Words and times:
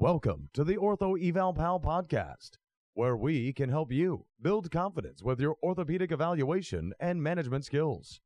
Welcome 0.00 0.50
to 0.52 0.62
the 0.62 0.76
Ortho 0.76 1.20
Eval 1.20 1.54
Pal 1.54 1.80
podcast, 1.80 2.50
where 2.94 3.16
we 3.16 3.52
can 3.52 3.68
help 3.68 3.90
you 3.90 4.26
build 4.40 4.70
confidence 4.70 5.24
with 5.24 5.40
your 5.40 5.56
orthopedic 5.60 6.12
evaluation 6.12 6.92
and 7.00 7.20
management 7.20 7.64
skills. 7.64 8.20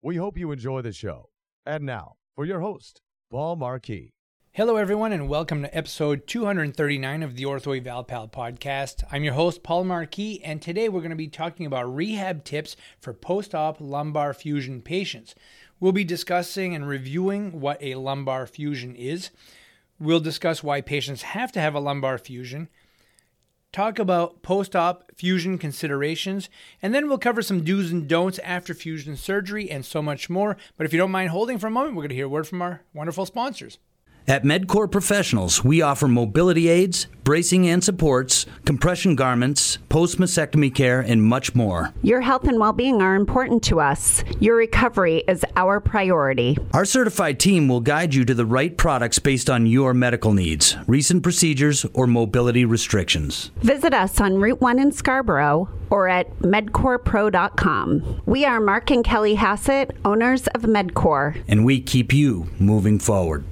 We 0.00 0.16
hope 0.16 0.38
you 0.38 0.50
enjoy 0.52 0.80
the 0.80 0.94
show. 0.94 1.28
And 1.66 1.84
now, 1.84 2.14
for 2.34 2.46
your 2.46 2.60
host, 2.60 3.02
Paul 3.30 3.56
Marquis. 3.56 4.14
Hello, 4.52 4.76
everyone, 4.76 5.12
and 5.12 5.28
welcome 5.28 5.60
to 5.60 5.76
episode 5.76 6.26
239 6.26 7.22
of 7.22 7.36
the 7.36 7.44
Ortho 7.44 7.76
Eval 7.76 8.04
Pal 8.04 8.28
podcast. 8.28 9.04
I'm 9.12 9.22
your 9.22 9.34
host, 9.34 9.62
Paul 9.62 9.84
Marquis, 9.84 10.40
and 10.42 10.62
today 10.62 10.88
we're 10.88 11.00
going 11.00 11.10
to 11.10 11.16
be 11.16 11.28
talking 11.28 11.66
about 11.66 11.94
rehab 11.94 12.42
tips 12.42 12.74
for 13.02 13.12
post 13.12 13.54
op 13.54 13.82
lumbar 13.82 14.32
fusion 14.32 14.80
patients. 14.80 15.34
We'll 15.78 15.92
be 15.92 16.04
discussing 16.04 16.74
and 16.74 16.88
reviewing 16.88 17.60
what 17.60 17.82
a 17.82 17.96
lumbar 17.96 18.46
fusion 18.46 18.96
is 18.96 19.30
We'll 20.02 20.18
discuss 20.18 20.64
why 20.64 20.80
patients 20.80 21.22
have 21.22 21.52
to 21.52 21.60
have 21.60 21.76
a 21.76 21.80
lumbar 21.80 22.18
fusion, 22.18 22.68
talk 23.70 24.00
about 24.00 24.42
post 24.42 24.74
op 24.74 25.12
fusion 25.14 25.58
considerations, 25.58 26.50
and 26.82 26.92
then 26.92 27.06
we'll 27.06 27.18
cover 27.18 27.40
some 27.40 27.62
do's 27.62 27.92
and 27.92 28.08
don'ts 28.08 28.40
after 28.40 28.74
fusion 28.74 29.16
surgery 29.16 29.70
and 29.70 29.86
so 29.86 30.02
much 30.02 30.28
more. 30.28 30.56
But 30.76 30.86
if 30.86 30.92
you 30.92 30.98
don't 30.98 31.12
mind 31.12 31.30
holding 31.30 31.56
for 31.56 31.68
a 31.68 31.70
moment, 31.70 31.94
we're 31.94 32.02
going 32.02 32.08
to 32.08 32.16
hear 32.16 32.26
a 32.26 32.28
word 32.28 32.48
from 32.48 32.62
our 32.62 32.82
wonderful 32.92 33.26
sponsors. 33.26 33.78
At 34.28 34.44
MedCore 34.44 34.88
Professionals, 34.88 35.64
we 35.64 35.82
offer 35.82 36.06
mobility 36.06 36.68
aids, 36.68 37.08
bracing 37.24 37.68
and 37.68 37.82
supports, 37.82 38.46
compression 38.64 39.16
garments, 39.16 39.78
post 39.88 40.18
mastectomy 40.18 40.72
care, 40.72 41.00
and 41.00 41.24
much 41.24 41.56
more. 41.56 41.92
Your 42.02 42.20
health 42.20 42.44
and 42.44 42.60
well 42.60 42.72
being 42.72 43.02
are 43.02 43.16
important 43.16 43.64
to 43.64 43.80
us. 43.80 44.22
Your 44.38 44.54
recovery 44.54 45.24
is 45.26 45.44
our 45.56 45.80
priority. 45.80 46.56
Our 46.72 46.84
certified 46.84 47.40
team 47.40 47.66
will 47.66 47.80
guide 47.80 48.14
you 48.14 48.24
to 48.24 48.34
the 48.34 48.46
right 48.46 48.76
products 48.76 49.18
based 49.18 49.50
on 49.50 49.66
your 49.66 49.92
medical 49.92 50.32
needs, 50.32 50.76
recent 50.86 51.24
procedures, 51.24 51.84
or 51.92 52.06
mobility 52.06 52.64
restrictions. 52.64 53.50
Visit 53.56 53.92
us 53.92 54.20
on 54.20 54.38
Route 54.38 54.60
1 54.60 54.78
in 54.78 54.92
Scarborough 54.92 55.68
or 55.90 56.08
at 56.08 56.30
medcorepro.com. 56.38 58.22
We 58.24 58.44
are 58.44 58.60
Mark 58.60 58.90
and 58.90 59.04
Kelly 59.04 59.34
Hassett, 59.34 59.94
owners 60.04 60.46
of 60.48 60.62
MedCore. 60.62 61.42
And 61.48 61.64
we 61.64 61.80
keep 61.80 62.12
you 62.12 62.48
moving 62.58 62.98
forward. 62.98 63.44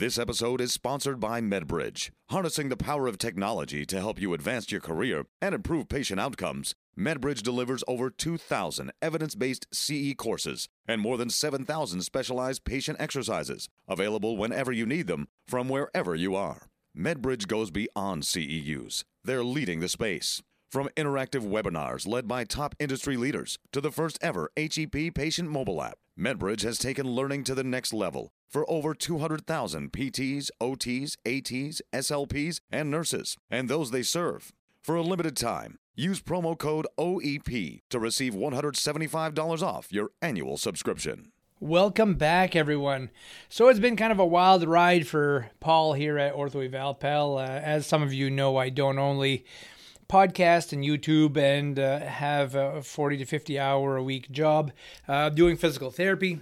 This 0.00 0.18
episode 0.18 0.62
is 0.62 0.72
sponsored 0.72 1.20
by 1.20 1.42
MedBridge. 1.42 2.08
Harnessing 2.30 2.70
the 2.70 2.76
power 2.78 3.06
of 3.06 3.18
technology 3.18 3.84
to 3.84 4.00
help 4.00 4.18
you 4.18 4.32
advance 4.32 4.72
your 4.72 4.80
career 4.80 5.26
and 5.42 5.54
improve 5.54 5.90
patient 5.90 6.18
outcomes, 6.18 6.74
MedBridge 6.98 7.42
delivers 7.42 7.84
over 7.86 8.08
2,000 8.08 8.92
evidence 9.02 9.34
based 9.34 9.66
CE 9.74 10.14
courses 10.16 10.70
and 10.88 11.02
more 11.02 11.18
than 11.18 11.28
7,000 11.28 12.00
specialized 12.00 12.64
patient 12.64 12.96
exercises, 12.98 13.68
available 13.86 14.38
whenever 14.38 14.72
you 14.72 14.86
need 14.86 15.06
them 15.06 15.28
from 15.46 15.68
wherever 15.68 16.14
you 16.14 16.34
are. 16.34 16.68
MedBridge 16.96 17.46
goes 17.46 17.70
beyond 17.70 18.22
CEUs, 18.22 19.04
they're 19.22 19.44
leading 19.44 19.80
the 19.80 19.88
space. 19.90 20.40
From 20.72 20.88
interactive 20.96 21.46
webinars 21.46 22.08
led 22.08 22.26
by 22.26 22.44
top 22.44 22.74
industry 22.78 23.18
leaders 23.18 23.58
to 23.72 23.82
the 23.82 23.92
first 23.92 24.18
ever 24.22 24.50
HEP 24.56 25.12
patient 25.14 25.50
mobile 25.50 25.82
app, 25.82 25.98
MedBridge 26.18 26.62
has 26.62 26.78
taken 26.78 27.06
learning 27.06 27.44
to 27.44 27.54
the 27.54 27.64
next 27.64 27.92
level 27.92 28.32
for 28.50 28.68
over 28.68 28.94
200,000 28.94 29.92
PTs, 29.92 30.50
OTs, 30.60 31.16
ATs, 31.24 31.80
SLPs, 31.92 32.60
and 32.70 32.90
nurses, 32.90 33.36
and 33.50 33.68
those 33.68 33.92
they 33.92 34.02
serve. 34.02 34.52
For 34.82 34.96
a 34.96 35.02
limited 35.02 35.36
time, 35.36 35.78
use 35.94 36.20
promo 36.20 36.58
code 36.58 36.86
OEP 36.98 37.82
to 37.90 37.98
receive 37.98 38.34
$175 38.34 39.62
off 39.62 39.92
your 39.92 40.10
annual 40.20 40.56
subscription. 40.56 41.30
Welcome 41.60 42.14
back, 42.14 42.56
everyone. 42.56 43.10
So 43.48 43.68
it's 43.68 43.78
been 43.78 43.96
kind 43.96 44.10
of 44.10 44.18
a 44.18 44.26
wild 44.26 44.64
ride 44.64 45.06
for 45.06 45.50
Paul 45.60 45.92
here 45.92 46.18
at 46.18 46.34
Ortho 46.34 46.64
Eval 46.64 46.94
Pal. 46.94 47.36
Uh, 47.36 47.42
as 47.42 47.86
some 47.86 48.02
of 48.02 48.12
you 48.14 48.30
know, 48.30 48.56
I 48.56 48.70
don't 48.70 48.98
only 48.98 49.44
podcast 50.08 50.72
and 50.72 50.82
YouTube 50.82 51.36
and 51.36 51.78
uh, 51.78 52.00
have 52.00 52.54
a 52.54 52.82
40 52.82 53.18
to 53.18 53.24
50 53.26 53.58
hour 53.58 53.96
a 53.96 54.02
week 54.02 54.30
job 54.30 54.72
uh, 55.06 55.28
doing 55.28 55.56
physical 55.56 55.90
therapy 55.90 56.40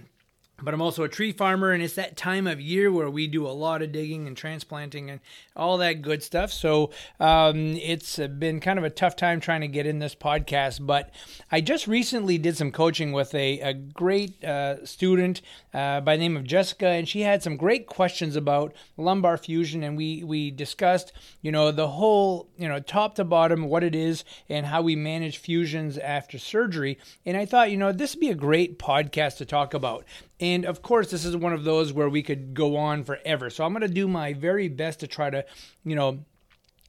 but 0.61 0.73
I'm 0.73 0.81
also 0.81 1.03
a 1.03 1.09
tree 1.09 1.31
farmer, 1.31 1.71
and 1.71 1.81
it's 1.81 1.95
that 1.95 2.17
time 2.17 2.47
of 2.47 2.59
year 2.59 2.91
where 2.91 3.09
we 3.09 3.27
do 3.27 3.47
a 3.47 3.49
lot 3.49 3.81
of 3.81 3.91
digging 3.91 4.27
and 4.27 4.35
transplanting 4.35 5.09
and 5.09 5.19
all 5.55 5.77
that 5.77 6.01
good 6.01 6.23
stuff. 6.23 6.51
So 6.51 6.91
um, 7.19 7.75
it's 7.77 8.17
been 8.17 8.59
kind 8.59 8.79
of 8.79 8.85
a 8.85 8.89
tough 8.89 9.15
time 9.15 9.39
trying 9.39 9.61
to 9.61 9.67
get 9.67 9.85
in 9.85 9.99
this 9.99 10.15
podcast. 10.15 10.85
But 10.85 11.11
I 11.51 11.61
just 11.61 11.87
recently 11.87 12.37
did 12.37 12.57
some 12.57 12.71
coaching 12.71 13.11
with 13.11 13.33
a, 13.33 13.59
a 13.59 13.73
great 13.73 14.43
uh, 14.43 14.85
student 14.85 15.41
uh, 15.73 16.01
by 16.01 16.15
the 16.15 16.21
name 16.21 16.37
of 16.37 16.43
Jessica, 16.43 16.87
and 16.87 17.07
she 17.07 17.21
had 17.21 17.43
some 17.43 17.57
great 17.57 17.87
questions 17.87 18.35
about 18.35 18.73
lumbar 18.97 19.37
fusion, 19.37 19.83
and 19.83 19.97
we 19.97 20.23
we 20.23 20.51
discussed, 20.51 21.11
you 21.41 21.51
know, 21.51 21.71
the 21.71 21.87
whole, 21.87 22.47
you 22.57 22.67
know, 22.67 22.79
top 22.79 23.15
to 23.15 23.23
bottom, 23.23 23.65
what 23.65 23.83
it 23.83 23.95
is, 23.95 24.23
and 24.49 24.65
how 24.65 24.81
we 24.81 24.95
manage 24.95 25.37
fusions 25.37 25.97
after 25.97 26.37
surgery. 26.37 26.97
And 27.25 27.37
I 27.37 27.45
thought, 27.45 27.71
you 27.71 27.77
know, 27.77 27.91
this 27.91 28.15
would 28.15 28.21
be 28.21 28.29
a 28.29 28.35
great 28.35 28.79
podcast 28.79 29.37
to 29.37 29.45
talk 29.45 29.73
about. 29.73 30.05
And 30.39 30.65
of 30.65 30.81
course, 30.81 31.11
this 31.11 31.25
is 31.25 31.35
one 31.35 31.53
of 31.53 31.63
those 31.63 31.91
where 31.91 32.09
we 32.09 32.23
could 32.23 32.53
go 32.53 32.77
on 32.77 33.03
forever. 33.03 33.49
So 33.49 33.65
I'm 33.65 33.73
going 33.73 33.81
to 33.81 33.87
do 33.87 34.07
my 34.07 34.33
very 34.33 34.67
best 34.67 35.01
to 35.01 35.07
try 35.07 35.29
to, 35.29 35.45
you 35.83 35.95
know, 35.95 36.19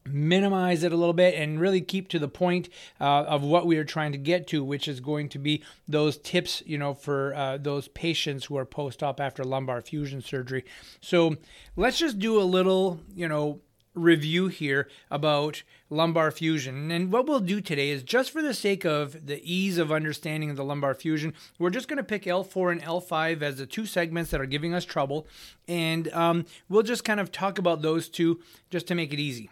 minimize 0.06 0.82
it 0.82 0.92
a 0.92 0.96
little 0.96 1.14
bit 1.14 1.34
and 1.34 1.60
really 1.60 1.80
keep 1.80 2.08
to 2.08 2.18
the 2.18 2.28
point 2.28 2.68
uh, 3.00 3.24
of 3.24 3.42
what 3.42 3.66
we 3.66 3.76
are 3.76 3.84
trying 3.84 4.12
to 4.12 4.18
get 4.18 4.46
to 4.46 4.64
which 4.64 4.88
is 4.88 4.98
going 4.98 5.28
to 5.28 5.38
be 5.38 5.62
those 5.86 6.16
tips 6.16 6.62
you 6.64 6.78
know 6.78 6.94
for 6.94 7.34
uh, 7.34 7.58
those 7.58 7.86
patients 7.88 8.46
who 8.46 8.56
are 8.56 8.64
post-op 8.64 9.20
after 9.20 9.44
lumbar 9.44 9.80
fusion 9.82 10.22
surgery 10.22 10.64
so 11.02 11.36
let's 11.76 11.98
just 11.98 12.18
do 12.18 12.40
a 12.40 12.42
little 12.42 12.98
you 13.14 13.28
know 13.28 13.60
review 13.94 14.48
here 14.48 14.88
about 15.10 15.62
lumbar 15.88 16.30
fusion. 16.30 16.90
And 16.90 17.12
what 17.12 17.26
we'll 17.26 17.40
do 17.40 17.60
today 17.60 17.90
is 17.90 18.02
just 18.02 18.30
for 18.30 18.42
the 18.42 18.54
sake 18.54 18.84
of 18.84 19.26
the 19.26 19.40
ease 19.42 19.78
of 19.78 19.90
understanding 19.90 20.50
of 20.50 20.56
the 20.56 20.64
lumbar 20.64 20.94
fusion, 20.94 21.34
we're 21.58 21.70
just 21.70 21.88
going 21.88 21.96
to 21.96 22.04
pick 22.04 22.24
L4 22.24 22.72
and 22.72 22.82
L5 22.82 23.42
as 23.42 23.58
the 23.58 23.66
two 23.66 23.86
segments 23.86 24.30
that 24.30 24.40
are 24.40 24.46
giving 24.46 24.74
us 24.74 24.84
trouble. 24.84 25.26
And 25.66 26.12
um, 26.12 26.46
we'll 26.68 26.82
just 26.82 27.04
kind 27.04 27.20
of 27.20 27.32
talk 27.32 27.58
about 27.58 27.82
those 27.82 28.08
two 28.08 28.40
just 28.70 28.86
to 28.88 28.94
make 28.94 29.12
it 29.12 29.18
easy. 29.18 29.50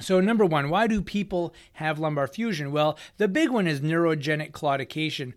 So, 0.00 0.20
number 0.20 0.44
one, 0.44 0.70
why 0.70 0.88
do 0.88 1.00
people 1.00 1.54
have 1.74 2.00
lumbar 2.00 2.26
fusion? 2.26 2.72
Well, 2.72 2.98
the 3.16 3.28
big 3.28 3.50
one 3.50 3.68
is 3.68 3.80
neurogenic 3.80 4.50
claudication 4.50 5.34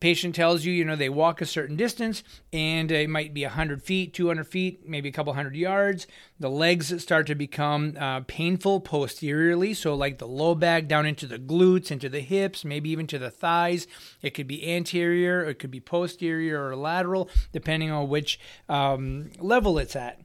patient 0.00 0.34
tells 0.34 0.64
you, 0.64 0.72
you 0.72 0.84
know, 0.84 0.96
they 0.96 1.08
walk 1.08 1.40
a 1.40 1.46
certain 1.46 1.76
distance 1.76 2.22
and 2.52 2.90
it 2.90 3.08
might 3.08 3.34
be 3.34 3.44
100 3.44 3.82
feet, 3.82 4.14
200 4.14 4.46
feet, 4.46 4.88
maybe 4.88 5.08
a 5.08 5.12
couple 5.12 5.32
hundred 5.34 5.54
yards. 5.54 6.06
The 6.38 6.50
legs 6.50 7.02
start 7.02 7.26
to 7.26 7.34
become 7.34 7.96
uh, 7.98 8.20
painful 8.26 8.80
posteriorly. 8.80 9.74
So, 9.74 9.94
like 9.94 10.18
the 10.18 10.26
low 10.26 10.54
back 10.54 10.88
down 10.88 11.04
into 11.04 11.26
the 11.26 11.38
glutes, 11.38 11.90
into 11.90 12.08
the 12.08 12.20
hips, 12.20 12.64
maybe 12.64 12.90
even 12.90 13.06
to 13.08 13.18
the 13.18 13.30
thighs. 13.30 13.86
It 14.22 14.30
could 14.30 14.46
be 14.46 14.74
anterior, 14.74 15.44
it 15.44 15.58
could 15.58 15.70
be 15.70 15.80
posterior 15.80 16.66
or 16.66 16.74
lateral, 16.76 17.28
depending 17.52 17.90
on 17.90 18.08
which 18.08 18.40
um, 18.68 19.30
level 19.38 19.78
it's 19.78 19.94
at 19.94 20.20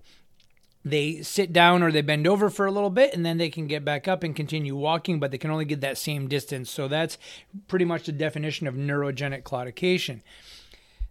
they 0.86 1.24
sit 1.24 1.52
down 1.52 1.82
or 1.82 1.92
they 1.92 2.04
bend 2.04 2.28
over 2.28 2.50
for 2.52 2.68
a 2.68 2.72
little 2.72 2.92
bit 2.92 3.14
and 3.14 3.26
then 3.26 3.40
they 3.40 3.50
can 3.50 3.66
get 3.66 3.84
back 3.84 4.08
up 4.08 4.22
and 4.22 4.36
continue 4.36 4.76
walking, 4.76 5.20
but 5.20 5.32
they 5.32 5.38
can 5.40 5.50
only 5.50 5.66
get 5.66 5.82
that 5.82 5.98
same 5.98 6.28
distance. 6.28 6.70
So 6.70 6.88
that's 6.88 7.18
pretty 7.68 7.86
much 7.86 8.06
the 8.06 8.12
definition 8.12 8.68
of 8.68 8.76
neurogenic 8.76 9.42
claudication. 9.42 10.22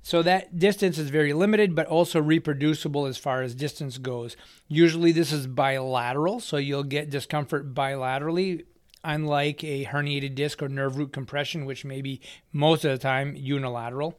So 0.01 0.23
that 0.23 0.59
distance 0.59 0.97
is 0.99 1.11
very 1.11 1.33
limited, 1.33 1.75
but 1.75 1.87
also 1.89 2.21
reproducible 2.21 3.07
as 3.07 3.17
far 3.17 3.43
as 3.43 3.55
distance 3.55 3.99
goes. 3.99 4.37
Usually 4.69 5.13
this 5.13 5.33
is 5.33 5.47
bilateral, 5.47 6.41
so 6.41 6.59
you'll 6.59 6.85
get 6.85 7.11
discomfort 7.11 7.75
bilaterally, 7.75 8.67
unlike 9.03 9.65
a 9.65 9.87
herniated 9.87 10.35
disc 10.35 10.63
or 10.63 10.69
nerve 10.69 10.99
root 10.99 11.13
compression, 11.13 11.65
which 11.65 11.85
may 11.85 12.01
be 12.01 12.21
most 12.53 12.85
of 12.85 12.93
the 12.93 12.99
time 12.99 13.35
unilateral. 13.35 14.19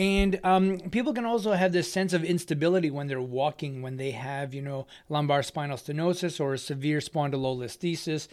And 0.00 0.40
um, 0.44 0.78
people 0.90 1.12
can 1.12 1.26
also 1.26 1.52
have 1.52 1.72
this 1.72 1.92
sense 1.92 2.14
of 2.14 2.24
instability 2.24 2.90
when 2.90 3.06
they're 3.06 3.20
walking, 3.20 3.82
when 3.82 3.98
they 3.98 4.12
have, 4.12 4.54
you 4.54 4.62
know, 4.62 4.86
lumbar 5.10 5.42
spinal 5.42 5.76
stenosis 5.76 6.40
or 6.40 6.56
severe 6.56 7.00
spondylolisthesis. 7.00 8.26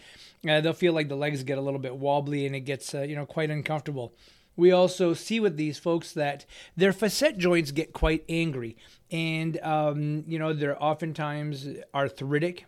Uh, 0.48 0.62
they'll 0.62 0.72
feel 0.72 0.94
like 0.94 1.10
the 1.10 1.14
legs 1.14 1.42
get 1.42 1.58
a 1.58 1.60
little 1.60 1.78
bit 1.78 1.94
wobbly 1.94 2.46
and 2.46 2.56
it 2.56 2.60
gets, 2.60 2.94
uh, 2.94 3.02
you 3.02 3.14
know, 3.14 3.26
quite 3.26 3.50
uncomfortable. 3.50 4.14
We 4.56 4.72
also 4.72 5.12
see 5.12 5.40
with 5.40 5.58
these 5.58 5.78
folks 5.78 6.12
that 6.12 6.46
their 6.74 6.94
facet 6.94 7.36
joints 7.36 7.70
get 7.70 7.92
quite 7.92 8.24
angry, 8.30 8.74
and 9.10 9.60
um, 9.60 10.24
you 10.26 10.38
know 10.38 10.54
they're 10.54 10.82
oftentimes 10.82 11.68
arthritic, 11.94 12.64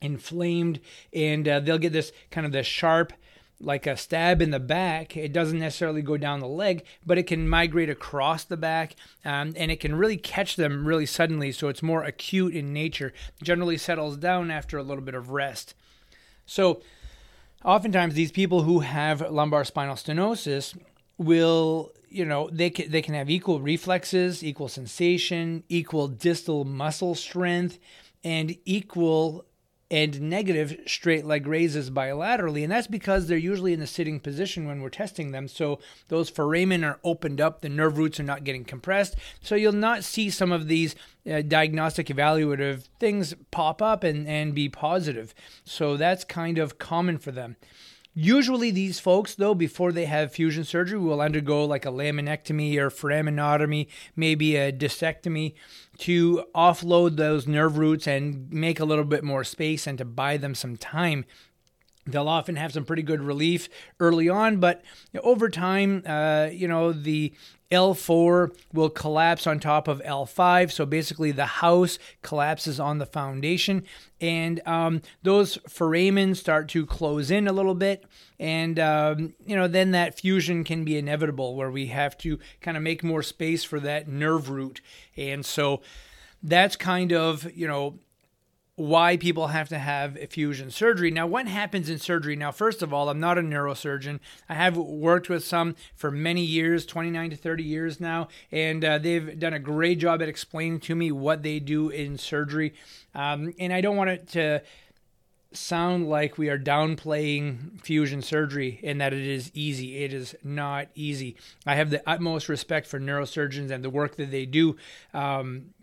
inflamed, 0.00 0.80
and 1.12 1.46
uh, 1.46 1.60
they'll 1.60 1.78
get 1.78 1.92
this 1.92 2.12
kind 2.30 2.46
of 2.46 2.52
the 2.52 2.62
sharp 2.62 3.12
like 3.60 3.86
a 3.86 3.96
stab 3.96 4.40
in 4.40 4.50
the 4.50 4.60
back. 4.60 5.16
It 5.16 5.32
doesn't 5.32 5.58
necessarily 5.58 6.02
go 6.02 6.16
down 6.16 6.40
the 6.40 6.48
leg, 6.48 6.84
but 7.04 7.18
it 7.18 7.24
can 7.24 7.48
migrate 7.48 7.90
across 7.90 8.44
the 8.44 8.56
back 8.56 8.96
um, 9.24 9.52
and 9.56 9.70
it 9.70 9.80
can 9.80 9.94
really 9.94 10.16
catch 10.16 10.56
them 10.56 10.86
really 10.86 11.06
suddenly. 11.06 11.52
So 11.52 11.68
it's 11.68 11.82
more 11.82 12.02
acute 12.02 12.54
in 12.54 12.72
nature, 12.72 13.12
generally 13.42 13.76
settles 13.76 14.16
down 14.16 14.50
after 14.50 14.78
a 14.78 14.82
little 14.82 15.04
bit 15.04 15.14
of 15.14 15.30
rest. 15.30 15.74
So, 16.46 16.82
oftentimes, 17.64 18.14
these 18.14 18.32
people 18.32 18.62
who 18.62 18.80
have 18.80 19.20
lumbar 19.30 19.64
spinal 19.64 19.94
stenosis 19.94 20.76
will 21.18 21.92
you 22.08 22.24
know 22.24 22.48
they 22.50 22.70
can, 22.70 22.90
they 22.90 23.02
can 23.02 23.14
have 23.14 23.30
equal 23.30 23.60
reflexes 23.60 24.42
equal 24.42 24.68
sensation 24.68 25.62
equal 25.68 26.08
distal 26.08 26.64
muscle 26.64 27.14
strength 27.14 27.78
and 28.24 28.56
equal 28.64 29.44
and 29.90 30.20
negative 30.20 30.78
straight 30.86 31.24
leg 31.24 31.46
raises 31.46 31.90
bilaterally. 31.90 32.62
And 32.62 32.70
that's 32.70 32.86
because 32.86 33.26
they're 33.26 33.36
usually 33.36 33.72
in 33.72 33.80
the 33.80 33.86
sitting 33.86 34.20
position 34.20 34.66
when 34.66 34.80
we're 34.80 34.88
testing 34.88 35.32
them. 35.32 35.48
So 35.48 35.80
those 36.08 36.30
foramen 36.30 36.84
are 36.84 37.00
opened 37.02 37.40
up, 37.40 37.60
the 37.60 37.68
nerve 37.68 37.98
roots 37.98 38.20
are 38.20 38.24
not 38.24 38.44
getting 38.44 38.64
compressed. 38.64 39.16
So 39.40 39.56
you'll 39.56 39.72
not 39.72 40.04
see 40.04 40.30
some 40.30 40.52
of 40.52 40.68
these 40.68 40.94
uh, 41.30 41.42
diagnostic 41.42 42.06
evaluative 42.06 42.84
things 43.00 43.34
pop 43.50 43.82
up 43.82 44.04
and, 44.04 44.28
and 44.28 44.54
be 44.54 44.68
positive. 44.68 45.34
So 45.64 45.96
that's 45.96 46.24
kind 46.24 46.58
of 46.58 46.78
common 46.78 47.18
for 47.18 47.32
them. 47.32 47.56
Usually, 48.12 48.72
these 48.72 48.98
folks, 48.98 49.36
though, 49.36 49.54
before 49.54 49.92
they 49.92 50.06
have 50.06 50.32
fusion 50.32 50.64
surgery, 50.64 50.98
will 50.98 51.20
undergo 51.20 51.64
like 51.64 51.86
a 51.86 51.90
laminectomy 51.90 52.76
or 52.76 52.90
foraminotomy, 52.90 53.86
maybe 54.16 54.56
a 54.56 54.72
discectomy 54.72 55.54
to 55.98 56.44
offload 56.54 57.16
those 57.16 57.46
nerve 57.46 57.78
roots 57.78 58.08
and 58.08 58.50
make 58.52 58.80
a 58.80 58.84
little 58.84 59.04
bit 59.04 59.22
more 59.22 59.44
space 59.44 59.86
and 59.86 59.96
to 59.98 60.04
buy 60.04 60.36
them 60.36 60.56
some 60.56 60.76
time. 60.76 61.24
They'll 62.06 62.28
often 62.28 62.56
have 62.56 62.72
some 62.72 62.84
pretty 62.84 63.02
good 63.02 63.20
relief 63.20 63.68
early 64.00 64.28
on, 64.28 64.56
but 64.56 64.82
over 65.22 65.48
time, 65.48 66.02
uh, 66.04 66.48
you 66.50 66.66
know, 66.66 66.92
the 66.92 67.32
L4 67.70 68.56
will 68.72 68.90
collapse 68.90 69.46
on 69.46 69.60
top 69.60 69.86
of 69.86 70.02
L5. 70.02 70.72
So 70.72 70.84
basically, 70.84 71.30
the 71.30 71.46
house 71.46 71.98
collapses 72.22 72.80
on 72.80 72.98
the 72.98 73.06
foundation, 73.06 73.84
and 74.20 74.60
um, 74.66 75.02
those 75.22 75.56
foramen 75.68 76.34
start 76.34 76.68
to 76.70 76.84
close 76.84 77.30
in 77.30 77.46
a 77.46 77.52
little 77.52 77.74
bit. 77.74 78.04
And, 78.38 78.78
um, 78.78 79.34
you 79.46 79.54
know, 79.54 79.68
then 79.68 79.90
that 79.92 80.18
fusion 80.18 80.64
can 80.64 80.84
be 80.84 80.96
inevitable 80.96 81.54
where 81.54 81.70
we 81.70 81.86
have 81.86 82.16
to 82.18 82.38
kind 82.60 82.76
of 82.76 82.82
make 82.82 83.04
more 83.04 83.22
space 83.22 83.64
for 83.64 83.78
that 83.80 84.08
nerve 84.08 84.48
root. 84.48 84.80
And 85.16 85.44
so 85.44 85.82
that's 86.42 86.74
kind 86.74 87.12
of, 87.12 87.50
you 87.54 87.68
know, 87.68 87.98
why 88.80 89.14
people 89.14 89.48
have 89.48 89.68
to 89.68 89.78
have 89.78 90.16
fusion 90.30 90.70
surgery. 90.70 91.10
Now, 91.10 91.26
what 91.26 91.46
happens 91.46 91.90
in 91.90 91.98
surgery? 91.98 92.34
Now, 92.34 92.50
first 92.50 92.80
of 92.80 92.94
all, 92.94 93.10
I'm 93.10 93.20
not 93.20 93.36
a 93.36 93.42
neurosurgeon. 93.42 94.20
I 94.48 94.54
have 94.54 94.74
worked 94.74 95.28
with 95.28 95.44
some 95.44 95.76
for 95.94 96.10
many 96.10 96.40
years, 96.40 96.86
29 96.86 97.28
to 97.28 97.36
30 97.36 97.62
years 97.62 98.00
now, 98.00 98.28
and 98.50 98.82
uh, 98.82 98.96
they've 98.96 99.38
done 99.38 99.52
a 99.52 99.58
great 99.58 99.98
job 99.98 100.22
at 100.22 100.30
explaining 100.30 100.80
to 100.80 100.94
me 100.94 101.12
what 101.12 101.42
they 101.42 101.60
do 101.60 101.90
in 101.90 102.16
surgery. 102.16 102.72
Um, 103.14 103.52
and 103.58 103.70
I 103.70 103.82
don't 103.82 103.98
want 103.98 104.10
it 104.10 104.28
to 104.28 104.62
sound 105.52 106.08
like 106.08 106.38
we 106.38 106.48
are 106.48 106.58
downplaying 106.58 107.82
fusion 107.82 108.22
surgery 108.22 108.80
and 108.82 108.98
that 108.98 109.12
it 109.12 109.26
is 109.26 109.50
easy. 109.52 110.04
It 110.04 110.14
is 110.14 110.34
not 110.42 110.88
easy. 110.94 111.36
I 111.66 111.74
have 111.74 111.90
the 111.90 112.02
utmost 112.08 112.48
respect 112.48 112.86
for 112.86 112.98
neurosurgeons 112.98 113.70
and 113.70 113.84
the 113.84 113.90
work 113.90 114.16
that 114.16 114.30
they 114.30 114.46
do. 114.46 114.76
Um, 115.12 115.74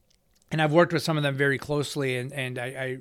and 0.52 0.62
I've 0.62 0.74
worked 0.74 0.94
with 0.94 1.04
some 1.04 1.18
of 1.18 1.24
them 1.24 1.36
very 1.36 1.58
closely, 1.58 2.18
and 2.18 2.32
and 2.34 2.58
I, 2.58 2.66
I 2.66 2.98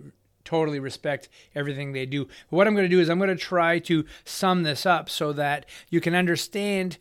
totally 0.47 0.79
respect 0.79 1.29
everything 1.55 1.93
they 1.93 2.07
do. 2.07 2.25
But 2.25 2.57
what 2.57 2.67
I'm 2.67 2.75
going 2.75 2.89
to 2.89 2.97
do 2.97 3.01
is 3.01 3.11
I'm 3.11 3.19
going 3.19 3.29
to 3.29 3.37
try 3.37 3.79
to 3.81 4.05
sum 4.25 4.63
this 4.63 4.87
up 4.87 5.11
so 5.11 5.33
that 5.35 5.67
you 5.91 6.01
can 6.01 6.15
understand 6.15 6.97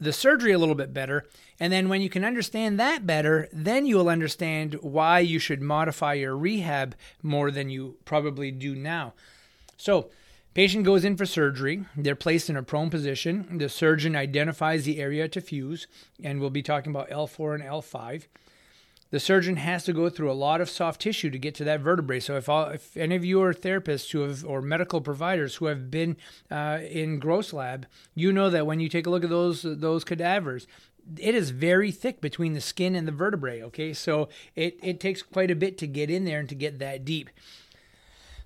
the 0.00 0.12
surgery 0.12 0.52
a 0.52 0.58
little 0.58 0.74
bit 0.74 0.92
better. 0.92 1.24
And 1.58 1.72
then 1.72 1.88
when 1.88 2.02
you 2.02 2.10
can 2.10 2.24
understand 2.24 2.78
that 2.78 3.06
better, 3.06 3.48
then 3.52 3.86
you 3.86 3.96
will 3.96 4.08
understand 4.08 4.74
why 4.74 5.20
you 5.20 5.38
should 5.38 5.62
modify 5.62 6.14
your 6.14 6.36
rehab 6.36 6.94
more 7.22 7.50
than 7.50 7.70
you 7.70 7.96
probably 8.04 8.50
do 8.50 8.74
now. 8.74 9.14
So, 9.76 10.10
patient 10.54 10.84
goes 10.84 11.04
in 11.04 11.16
for 11.16 11.26
surgery. 11.26 11.84
They're 11.96 12.14
placed 12.14 12.50
in 12.50 12.56
a 12.56 12.62
prone 12.62 12.90
position. 12.90 13.58
The 13.58 13.68
surgeon 13.68 14.14
identifies 14.14 14.84
the 14.84 15.00
area 15.00 15.28
to 15.28 15.40
fuse, 15.40 15.86
and 16.22 16.40
we'll 16.40 16.50
be 16.50 16.62
talking 16.62 16.90
about 16.90 17.10
L4 17.10 17.54
and 17.54 17.64
L5 17.64 18.26
the 19.10 19.20
surgeon 19.20 19.56
has 19.56 19.84
to 19.84 19.92
go 19.92 20.10
through 20.10 20.30
a 20.30 20.34
lot 20.34 20.60
of 20.60 20.68
soft 20.68 21.00
tissue 21.00 21.30
to 21.30 21.38
get 21.38 21.54
to 21.56 21.64
that 21.64 21.80
vertebrae. 21.80 22.20
So 22.20 22.36
if, 22.36 22.48
all, 22.48 22.66
if 22.66 22.96
any 22.96 23.16
of 23.16 23.24
you 23.24 23.40
are 23.42 23.54
therapists 23.54 24.10
who 24.10 24.20
have 24.20 24.44
or 24.44 24.60
medical 24.60 25.00
providers 25.00 25.56
who 25.56 25.66
have 25.66 25.90
been 25.90 26.16
uh, 26.50 26.80
in 26.88 27.18
gross 27.18 27.52
lab, 27.52 27.86
you 28.14 28.32
know 28.32 28.50
that 28.50 28.66
when 28.66 28.80
you 28.80 28.88
take 28.88 29.06
a 29.06 29.10
look 29.10 29.24
at 29.24 29.30
those 29.30 29.62
those 29.62 30.04
cadavers, 30.04 30.66
it 31.18 31.34
is 31.34 31.50
very 31.50 31.90
thick 31.90 32.20
between 32.20 32.52
the 32.52 32.60
skin 32.60 32.94
and 32.94 33.08
the 33.08 33.12
vertebrae. 33.12 33.62
Okay, 33.62 33.92
so 33.92 34.28
it 34.54 34.78
it 34.82 35.00
takes 35.00 35.22
quite 35.22 35.50
a 35.50 35.56
bit 35.56 35.78
to 35.78 35.86
get 35.86 36.10
in 36.10 36.24
there 36.24 36.40
and 36.40 36.48
to 36.48 36.54
get 36.54 36.78
that 36.78 37.04
deep. 37.04 37.30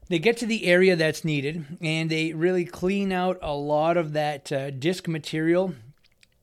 They 0.08 0.18
get 0.18 0.36
to 0.38 0.46
the 0.46 0.66
area 0.66 0.94
that's 0.94 1.24
needed 1.24 1.78
and 1.80 2.10
they 2.10 2.34
really 2.34 2.66
clean 2.66 3.12
out 3.12 3.38
a 3.40 3.54
lot 3.54 3.96
of 3.96 4.12
that 4.12 4.52
uh, 4.52 4.70
disc 4.70 5.08
material 5.08 5.74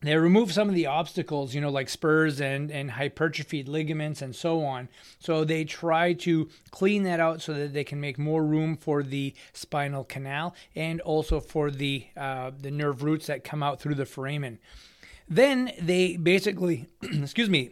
they 0.01 0.15
remove 0.15 0.53
some 0.53 0.69
of 0.69 0.75
the 0.75 0.85
obstacles, 0.85 1.53
you 1.53 1.59
know, 1.59 1.69
like 1.69 1.89
spurs 1.89 2.39
and, 2.39 2.71
and 2.71 2.91
hypertrophied 2.91 3.67
ligaments 3.67 4.21
and 4.21 4.33
so 4.33 4.63
on. 4.63 4.87
So 5.19 5.43
they 5.43 5.65
try 5.65 6.13
to 6.13 6.49
clean 6.71 7.03
that 7.03 7.19
out 7.19 7.41
so 7.41 7.53
that 7.53 7.73
they 7.73 7.83
can 7.83 7.99
make 7.99 8.17
more 8.17 8.43
room 8.43 8.77
for 8.77 9.03
the 9.03 9.33
spinal 9.51 10.05
canal 10.05 10.55
and 10.75 11.01
also 11.01 11.41
for 11.41 11.69
the 11.69 12.07
uh, 12.15 12.51
the 12.57 12.71
nerve 12.71 13.03
roots 13.03 13.27
that 13.27 13.43
come 13.43 13.61
out 13.61 13.81
through 13.81 13.95
the 13.95 14.05
foramen. 14.05 14.59
Then 15.27 15.71
they 15.79 16.15
basically, 16.15 16.87
excuse 17.01 17.49
me, 17.49 17.71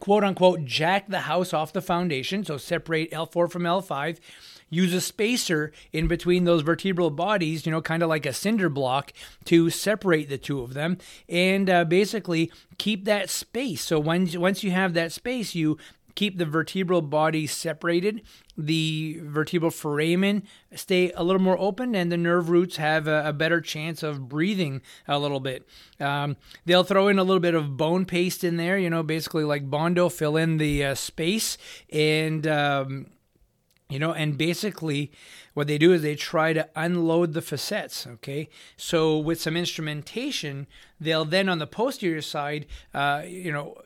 quote 0.00 0.24
unquote, 0.24 0.64
jack 0.64 1.08
the 1.08 1.20
house 1.20 1.54
off 1.54 1.72
the 1.72 1.80
foundation. 1.80 2.44
So 2.44 2.56
separate 2.56 3.12
L4 3.12 3.50
from 3.50 3.62
L5 3.62 4.18
use 4.72 4.94
a 4.94 5.00
spacer 5.00 5.70
in 5.92 6.08
between 6.08 6.44
those 6.44 6.62
vertebral 6.62 7.10
bodies, 7.10 7.66
you 7.66 7.70
know, 7.70 7.82
kind 7.82 8.02
of 8.02 8.08
like 8.08 8.24
a 8.24 8.32
cinder 8.32 8.70
block 8.70 9.12
to 9.44 9.68
separate 9.68 10.30
the 10.30 10.38
two 10.38 10.62
of 10.62 10.72
them 10.72 10.96
and 11.28 11.68
uh, 11.68 11.84
basically 11.84 12.50
keep 12.78 13.04
that 13.04 13.28
space. 13.28 13.82
So 13.82 14.00
when, 14.00 14.26
once 14.40 14.64
you 14.64 14.70
have 14.70 14.94
that 14.94 15.12
space, 15.12 15.54
you 15.54 15.76
keep 16.14 16.38
the 16.38 16.46
vertebral 16.46 17.02
body 17.02 17.46
separated. 17.46 18.22
The 18.56 19.20
vertebral 19.22 19.70
foramen 19.70 20.44
stay 20.74 21.12
a 21.12 21.22
little 21.22 21.40
more 21.40 21.58
open, 21.58 21.94
and 21.94 22.10
the 22.10 22.16
nerve 22.16 22.48
roots 22.48 22.76
have 22.76 23.06
a, 23.06 23.28
a 23.28 23.32
better 23.32 23.60
chance 23.60 24.02
of 24.02 24.28
breathing 24.28 24.82
a 25.06 25.18
little 25.18 25.40
bit. 25.40 25.66
Um, 26.00 26.36
they'll 26.64 26.84
throw 26.84 27.08
in 27.08 27.18
a 27.18 27.24
little 27.24 27.40
bit 27.40 27.54
of 27.54 27.76
bone 27.76 28.04
paste 28.04 28.42
in 28.42 28.56
there, 28.56 28.78
you 28.78 28.90
know, 28.90 29.02
basically 29.02 29.44
like 29.44 29.70
Bondo, 29.70 30.08
fill 30.08 30.36
in 30.36 30.58
the 30.58 30.84
uh, 30.84 30.94
space, 30.94 31.56
and 31.90 32.46
um, 32.46 33.06
you 33.88 33.98
know 33.98 34.12
and 34.12 34.38
basically 34.38 35.12
what 35.54 35.66
they 35.66 35.78
do 35.78 35.92
is 35.92 36.02
they 36.02 36.14
try 36.14 36.52
to 36.52 36.68
unload 36.74 37.32
the 37.32 37.42
facets 37.42 38.06
okay? 38.06 38.48
So 38.76 39.18
with 39.18 39.40
some 39.40 39.56
instrumentation 39.56 40.66
they'll 41.00 41.24
then 41.24 41.48
on 41.48 41.58
the 41.58 41.66
posterior 41.66 42.22
side 42.22 42.66
uh, 42.94 43.22
you 43.26 43.52
know 43.52 43.76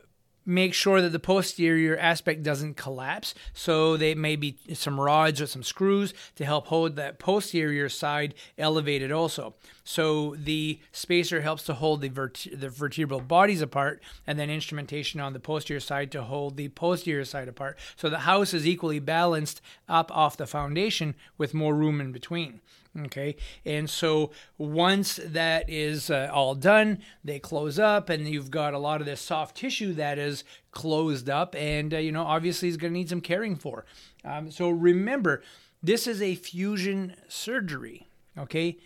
make 0.47 0.73
sure 0.73 1.01
that 1.01 1.09
the 1.09 1.19
posterior 1.19 1.97
aspect 1.97 2.41
doesn't 2.41 2.77
collapse. 2.77 3.35
So 3.53 3.97
they 3.97 4.15
may 4.15 4.37
be 4.37 4.57
some 4.73 4.99
rods 4.99 5.41
or 5.41 5.45
some 5.45 5.61
screws 5.61 6.13
to 6.37 6.45
help 6.45 6.67
hold 6.67 6.95
that 6.95 7.19
posterior 7.19 7.89
side 7.89 8.33
elevated 8.57 9.11
also. 9.11 9.55
So 9.83 10.35
the 10.35 10.79
spacer 10.91 11.41
helps 11.41 11.63
to 11.63 11.73
hold 11.73 12.01
the, 12.01 12.09
vert- 12.09 12.47
the 12.51 12.69
vertebral 12.69 13.19
bodies 13.19 13.61
apart, 13.61 14.01
and 14.25 14.39
then 14.39 14.49
instrumentation 14.49 15.19
on 15.19 15.33
the 15.33 15.39
posterior 15.39 15.81
side 15.81 16.11
to 16.13 16.23
hold 16.23 16.55
the 16.55 16.69
posterior 16.69 17.25
side 17.25 17.47
apart. 17.47 17.77
So 17.97 18.09
the 18.09 18.19
house 18.19 18.53
is 18.53 18.65
equally 18.65 18.99
balanced 18.99 19.61
up 19.89 20.15
off 20.15 20.37
the 20.37 20.47
foundation 20.47 21.15
with 21.37 21.53
more 21.53 21.75
room 21.75 21.99
in 21.99 22.11
between. 22.11 22.61
Okay, 23.05 23.35
and 23.63 23.87
so 23.87 24.31
once 24.57 25.19
that 25.23 25.69
is 25.69 26.09
uh, 26.09 26.31
all 26.33 26.55
done, 26.55 26.99
they 27.23 27.37
close 27.37 27.77
up, 27.77 28.09
and 28.09 28.27
you've 28.27 28.49
got 28.49 28.73
a 28.73 28.79
lot 28.79 29.01
of 29.01 29.05
this 29.05 29.21
soft 29.21 29.55
tissue 29.55 29.93
that 29.93 30.17
is 30.17 30.43
closed 30.71 31.29
up, 31.29 31.55
and 31.55 31.93
uh, 31.93 31.97
you 31.97 32.11
know 32.11 32.23
obviously 32.23 32.67
is 32.67 32.77
going 32.77 32.93
to 32.93 32.97
need 32.97 33.09
some 33.09 33.21
caring 33.21 33.55
for. 33.55 33.85
Um, 34.25 34.49
so 34.49 34.69
remember, 34.69 35.43
this 35.83 36.07
is 36.07 36.21
a 36.21 36.35
fusion 36.35 37.15
surgery. 37.27 38.07
Okay, 38.37 38.77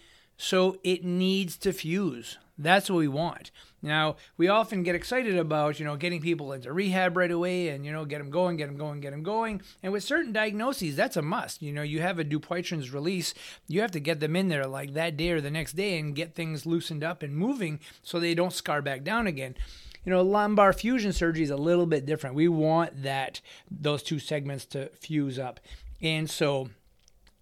so 0.41 0.79
it 0.83 1.05
needs 1.05 1.55
to 1.55 1.71
fuse. 1.71 2.39
That's 2.57 2.89
what 2.89 2.97
we 2.97 3.07
want. 3.07 3.51
Now, 3.83 4.15
we 4.37 4.47
often 4.47 4.81
get 4.81 4.95
excited 4.95 5.37
about, 5.37 5.79
you 5.79 5.85
know, 5.85 5.95
getting 5.95 6.19
people 6.19 6.51
into 6.51 6.73
rehab 6.73 7.15
right 7.15 7.29
away 7.29 7.69
and, 7.69 7.85
you 7.85 7.91
know, 7.91 8.05
get 8.05 8.17
them 8.17 8.31
going, 8.31 8.57
get 8.57 8.65
them 8.65 8.75
going, 8.75 9.01
get 9.01 9.11
them 9.11 9.21
going. 9.21 9.61
And 9.83 9.93
with 9.93 10.03
certain 10.03 10.33
diagnoses, 10.33 10.95
that's 10.95 11.15
a 11.15 11.21
must. 11.21 11.61
You 11.61 11.71
know, 11.71 11.83
you 11.83 12.01
have 12.01 12.17
a 12.17 12.25
Dupuytren's 12.25 12.91
release, 12.91 13.35
you 13.67 13.81
have 13.81 13.91
to 13.91 13.99
get 13.99 14.19
them 14.19 14.35
in 14.35 14.47
there 14.47 14.65
like 14.65 14.95
that 14.95 15.15
day 15.15 15.29
or 15.29 15.41
the 15.41 15.51
next 15.51 15.73
day 15.73 15.99
and 15.99 16.15
get 16.15 16.33
things 16.33 16.65
loosened 16.65 17.03
up 17.03 17.21
and 17.21 17.35
moving 17.35 17.79
so 18.01 18.19
they 18.19 18.33
don't 18.33 18.51
scar 18.51 18.81
back 18.81 19.03
down 19.03 19.27
again. 19.27 19.55
You 20.03 20.11
know, 20.11 20.23
lumbar 20.23 20.73
fusion 20.73 21.13
surgery 21.13 21.43
is 21.43 21.51
a 21.51 21.55
little 21.55 21.85
bit 21.85 22.07
different. 22.07 22.35
We 22.35 22.47
want 22.47 23.03
that, 23.03 23.41
those 23.69 24.01
two 24.01 24.17
segments 24.17 24.65
to 24.67 24.89
fuse 24.99 25.37
up. 25.37 25.59
And 26.01 26.27
so, 26.27 26.69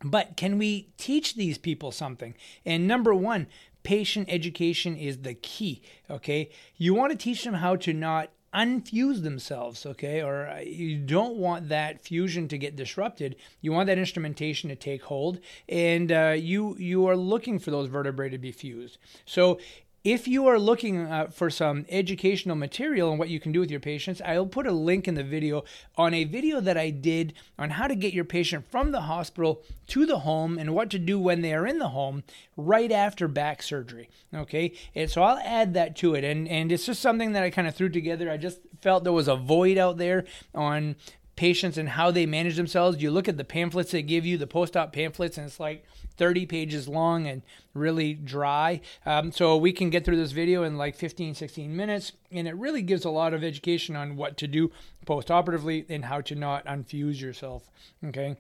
but 0.04 0.38
can 0.38 0.58
we 0.58 0.90
teach 0.98 1.36
these 1.36 1.58
people 1.58 1.92
something? 1.92 2.36
And 2.66 2.88
number 2.88 3.14
one, 3.14 3.48
patient 3.84 4.28
education 4.30 4.96
is 4.96 5.20
the 5.20 5.34
key. 5.34 5.82
Okay. 6.10 6.50
You 6.78 6.94
want 6.94 7.12
to 7.12 7.18
teach 7.18 7.44
them 7.44 7.56
how 7.56 7.76
to 7.78 7.94
not 7.94 8.30
unfuse 8.54 9.22
themselves, 9.22 9.86
okay? 9.86 10.22
Or 10.22 10.48
uh, 10.48 10.60
you 10.62 10.98
don't 10.98 11.36
want 11.36 11.70
that 11.70 12.02
fusion 12.02 12.48
to 12.48 12.58
get 12.58 12.76
disrupted. 12.76 13.36
You 13.62 13.72
want 13.72 13.88
that 13.88 13.98
instrumentation 13.98 14.70
to 14.70 14.76
take 14.76 15.04
hold, 15.04 15.40
and 15.68 16.12
uh, 16.12 16.36
you 16.36 16.76
you 16.80 17.08
are 17.08 17.16
looking 17.16 17.60
for 17.60 17.72
those 17.72 17.90
vertebrae 17.90 18.30
to 18.30 18.38
be 18.38 18.52
fused. 18.52 18.98
So 19.26 19.60
if 20.04 20.28
you 20.28 20.48
are 20.48 20.58
looking 20.58 21.06
uh, 21.06 21.28
for 21.28 21.50
some 21.50 21.86
educational 21.90 22.56
material 22.56 23.12
on 23.12 23.18
what 23.18 23.30
you 23.30 23.40
can 23.40 23.52
do 23.52 23.60
with 23.60 23.72
your 23.72 23.80
patients, 23.80 24.22
I'll 24.26 24.46
put 24.46 24.66
a 24.66 24.72
link 24.72 25.08
in 25.08 25.16
the 25.16 25.24
video 25.24 25.64
on 25.98 26.14
a 26.14 26.24
video 26.24 26.62
that 26.62 26.78
I 26.78 26.90
did 26.90 27.34
on 27.58 27.72
how 27.72 27.88
to 27.88 27.96
get 27.96 28.14
your 28.14 28.24
patient 28.24 28.70
from 28.72 28.92
the 28.92 29.02
hospital 29.02 29.62
to 29.88 30.06
the 30.06 30.20
home 30.20 30.58
and 30.58 30.74
what 30.74 30.90
to 30.92 31.00
do 31.00 31.20
when 31.20 31.42
they 31.42 31.54
are 31.54 31.68
in 31.68 31.80
the 31.80 31.90
home 31.90 32.24
right 32.56 32.92
after 32.92 33.28
back 33.28 33.62
surgery. 33.62 34.10
Okay, 34.34 34.74
and 34.96 35.10
so 35.10 35.22
I'll 35.22 35.40
add 35.40 35.74
that 35.74 35.96
to 35.98 36.16
it, 36.16 36.24
and 36.24 36.48
and 36.48 36.72
it's 36.72 36.86
just 36.86 37.02
something 37.02 37.34
that 37.34 37.44
I 37.44 37.50
kind 37.50 37.68
of 37.68 37.76
threw 37.76 37.90
together. 37.90 38.32
I 38.32 38.38
just 38.38 38.60
felt 38.82 39.04
there 39.04 39.14
was 39.14 39.28
a 39.28 39.36
void 39.36 39.78
out 39.78 39.98
there 39.98 40.26
on 40.56 40.96
patients 41.36 41.78
and 41.78 41.90
how 41.90 42.12
they 42.12 42.26
manage 42.26 42.58
themselves. 42.58 43.02
You 43.02 43.12
look 43.12 43.30
at 43.30 43.38
the 43.38 43.46
pamphlets 43.46 43.92
they 43.92 44.02
give 44.02 44.26
you, 44.26 44.38
the 44.38 44.46
post-op 44.46 44.92
pamphlets, 44.92 45.38
and 45.38 45.48
it's 45.48 45.60
like 45.60 45.86
30 46.20 46.46
pages 46.46 46.88
long 46.88 47.26
and 47.26 47.42
really 47.74 48.14
dry. 48.14 48.82
Um, 49.06 49.32
so 49.32 49.58
we 49.58 49.74
can 49.74 49.90
get 49.90 50.06
through 50.06 50.18
this 50.18 50.34
video 50.34 50.62
in 50.62 50.78
like 50.78 50.96
15, 50.96 51.34
16 51.34 51.76
minutes, 51.76 52.12
and 52.32 52.48
it 52.48 52.56
really 52.56 52.84
gives 52.84 53.06
a 53.06 53.10
lot 53.10 53.34
of 53.34 53.44
education 53.44 53.96
on 53.96 54.16
what 54.16 54.38
to 54.38 54.48
do 54.48 54.72
post-operatively 55.08 55.86
and 55.90 56.06
how 56.06 56.22
to 56.22 56.36
not 56.36 56.66
unfuse 56.66 57.20
yourself. 57.20 57.72
Okay. 58.06 58.38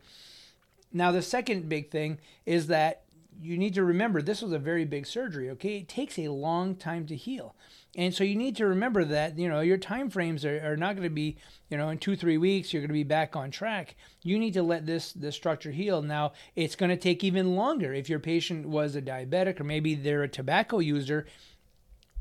Now 0.93 1.12
the 1.12 1.24
second 1.24 1.69
big 1.69 1.89
thing 1.89 2.19
is 2.45 2.67
that 2.67 3.03
you 3.41 3.57
need 3.57 3.74
to 3.74 3.83
remember 3.83 4.21
this 4.21 4.41
was 4.41 4.51
a 4.51 4.59
very 4.59 4.83
big 4.83 5.05
surgery 5.05 5.50
okay 5.50 5.77
it 5.77 5.88
takes 5.88 6.19
a 6.19 6.27
long 6.27 6.75
time 6.75 7.05
to 7.05 7.15
heal 7.15 7.55
and 7.96 8.13
so 8.13 8.24
you 8.24 8.36
need 8.36 8.55
to 8.58 8.67
remember 8.67 9.03
that 9.03 9.38
you 9.38 9.50
know 9.50 9.62
your 9.62 9.77
time 9.77 10.10
frames 10.10 10.46
are, 10.46 10.62
are 10.63 10.77
not 10.77 10.96
going 10.96 11.08
to 11.08 11.13
be 11.13 11.38
you 11.69 11.77
know 11.77 11.89
in 11.89 11.98
two 11.98 12.15
three 12.15 12.38
weeks 12.38 12.72
you're 12.72 12.81
going 12.81 12.89
to 12.89 12.93
be 12.93 13.03
back 13.03 13.36
on 13.36 13.51
track. 13.51 13.96
You 14.22 14.38
need 14.38 14.53
to 14.53 14.63
let 14.63 14.86
this 14.86 15.12
this 15.13 15.36
structure 15.36 15.72
heal. 15.72 16.01
Now 16.01 16.34
it's 16.55 16.75
going 16.75 16.89
to 16.89 16.98
take 16.98 17.24
even 17.24 17.55
longer. 17.55 17.93
If 17.93 18.10
your 18.10 18.19
patient 18.19 18.67
was 18.67 18.96
a 18.96 19.01
diabetic 19.01 19.60
or 19.60 19.63
maybe 19.63 19.96
they're 19.96 20.24
a 20.24 20.29
tobacco 20.29 20.79
user 20.79 21.25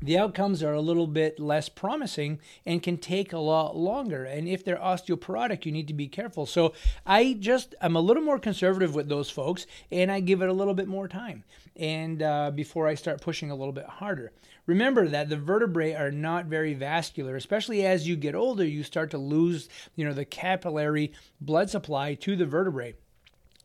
the 0.01 0.17
outcomes 0.17 0.63
are 0.63 0.73
a 0.73 0.81
little 0.81 1.07
bit 1.07 1.39
less 1.39 1.67
promising 1.69 2.39
and 2.65 2.83
can 2.83 2.97
take 2.97 3.33
a 3.33 3.39
lot 3.39 3.75
longer. 3.75 4.23
And 4.23 4.47
if 4.47 4.63
they're 4.63 4.77
osteoporotic, 4.77 5.65
you 5.65 5.71
need 5.71 5.87
to 5.87 5.93
be 5.93 6.07
careful. 6.07 6.45
So 6.45 6.73
I 7.05 7.35
just, 7.39 7.75
I'm 7.81 7.95
a 7.95 8.01
little 8.01 8.23
more 8.23 8.39
conservative 8.39 8.95
with 8.95 9.09
those 9.09 9.29
folks 9.29 9.65
and 9.91 10.11
I 10.11 10.21
give 10.21 10.41
it 10.41 10.49
a 10.49 10.53
little 10.53 10.73
bit 10.73 10.87
more 10.87 11.07
time. 11.07 11.43
And 11.75 12.21
uh, 12.21 12.51
before 12.51 12.87
I 12.87 12.95
start 12.95 13.21
pushing 13.21 13.51
a 13.51 13.55
little 13.55 13.73
bit 13.73 13.85
harder. 13.85 14.31
Remember 14.65 15.07
that 15.07 15.29
the 15.29 15.37
vertebrae 15.37 15.93
are 15.93 16.11
not 16.11 16.45
very 16.45 16.73
vascular, 16.75 17.35
especially 17.35 17.85
as 17.85 18.07
you 18.07 18.15
get 18.15 18.35
older, 18.35 18.63
you 18.63 18.83
start 18.83 19.09
to 19.11 19.17
lose, 19.17 19.67
you 19.95 20.05
know, 20.05 20.13
the 20.13 20.25
capillary 20.25 21.11
blood 21.41 21.69
supply 21.69 22.13
to 22.15 22.35
the 22.35 22.45
vertebrae. 22.45 22.93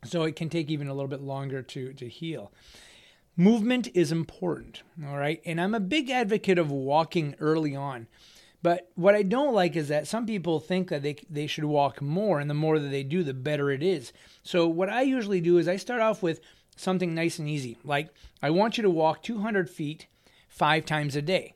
So 0.04 0.22
it 0.22 0.36
can 0.36 0.48
take 0.48 0.70
even 0.70 0.88
a 0.88 0.94
little 0.94 1.08
bit 1.08 1.20
longer 1.20 1.62
to, 1.62 1.92
to 1.94 2.08
heal. 2.08 2.52
Movement 3.36 3.88
is 3.94 4.12
important, 4.12 4.82
all 5.04 5.16
right? 5.16 5.40
And 5.44 5.60
I'm 5.60 5.74
a 5.74 5.80
big 5.80 6.08
advocate 6.08 6.58
of 6.58 6.70
walking 6.70 7.34
early 7.40 7.74
on. 7.74 8.06
But 8.62 8.90
what 8.94 9.14
I 9.14 9.22
don't 9.22 9.52
like 9.52 9.76
is 9.76 9.88
that 9.88 10.06
some 10.06 10.24
people 10.24 10.60
think 10.60 10.88
that 10.88 11.02
they, 11.02 11.16
they 11.28 11.46
should 11.46 11.64
walk 11.64 12.00
more, 12.00 12.40
and 12.40 12.48
the 12.48 12.54
more 12.54 12.78
that 12.78 12.88
they 12.88 13.02
do, 13.02 13.22
the 13.22 13.34
better 13.34 13.70
it 13.70 13.82
is. 13.82 14.12
So, 14.42 14.66
what 14.68 14.88
I 14.88 15.02
usually 15.02 15.40
do 15.40 15.58
is 15.58 15.68
I 15.68 15.76
start 15.76 16.00
off 16.00 16.22
with 16.22 16.40
something 16.76 17.14
nice 17.14 17.38
and 17.38 17.48
easy. 17.48 17.76
Like, 17.84 18.08
I 18.40 18.50
want 18.50 18.78
you 18.78 18.82
to 18.82 18.90
walk 18.90 19.22
200 19.22 19.68
feet 19.68 20.06
five 20.48 20.86
times 20.86 21.14
a 21.14 21.20
day. 21.20 21.54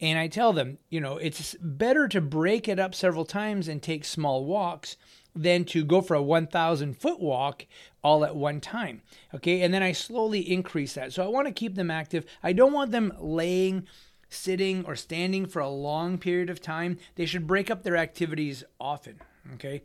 And 0.00 0.18
I 0.18 0.28
tell 0.28 0.52
them, 0.52 0.78
you 0.88 1.00
know, 1.00 1.18
it's 1.18 1.54
better 1.60 2.08
to 2.08 2.20
break 2.20 2.68
it 2.68 2.78
up 2.78 2.94
several 2.94 3.24
times 3.24 3.68
and 3.68 3.82
take 3.82 4.04
small 4.04 4.44
walks 4.44 4.96
than 5.34 5.64
to 5.64 5.84
go 5.84 6.00
for 6.00 6.14
a 6.14 6.22
1,000 6.22 6.96
foot 6.96 7.20
walk 7.20 7.66
all 8.02 8.24
at 8.24 8.34
one 8.34 8.60
time. 8.60 9.02
Okay, 9.34 9.60
and 9.60 9.72
then 9.72 9.82
I 9.82 9.92
slowly 9.92 10.40
increase 10.40 10.94
that. 10.94 11.12
So 11.12 11.22
I 11.22 11.28
want 11.28 11.46
to 11.46 11.52
keep 11.52 11.74
them 11.74 11.90
active. 11.90 12.24
I 12.42 12.52
don't 12.52 12.72
want 12.72 12.90
them 12.90 13.12
laying, 13.18 13.86
sitting, 14.28 14.84
or 14.86 14.96
standing 14.96 15.46
for 15.46 15.60
a 15.60 15.68
long 15.68 16.18
period 16.18 16.50
of 16.50 16.60
time. 16.60 16.98
They 17.16 17.26
should 17.26 17.46
break 17.46 17.70
up 17.70 17.82
their 17.82 17.96
activities 17.96 18.64
often. 18.80 19.20
Okay, 19.54 19.82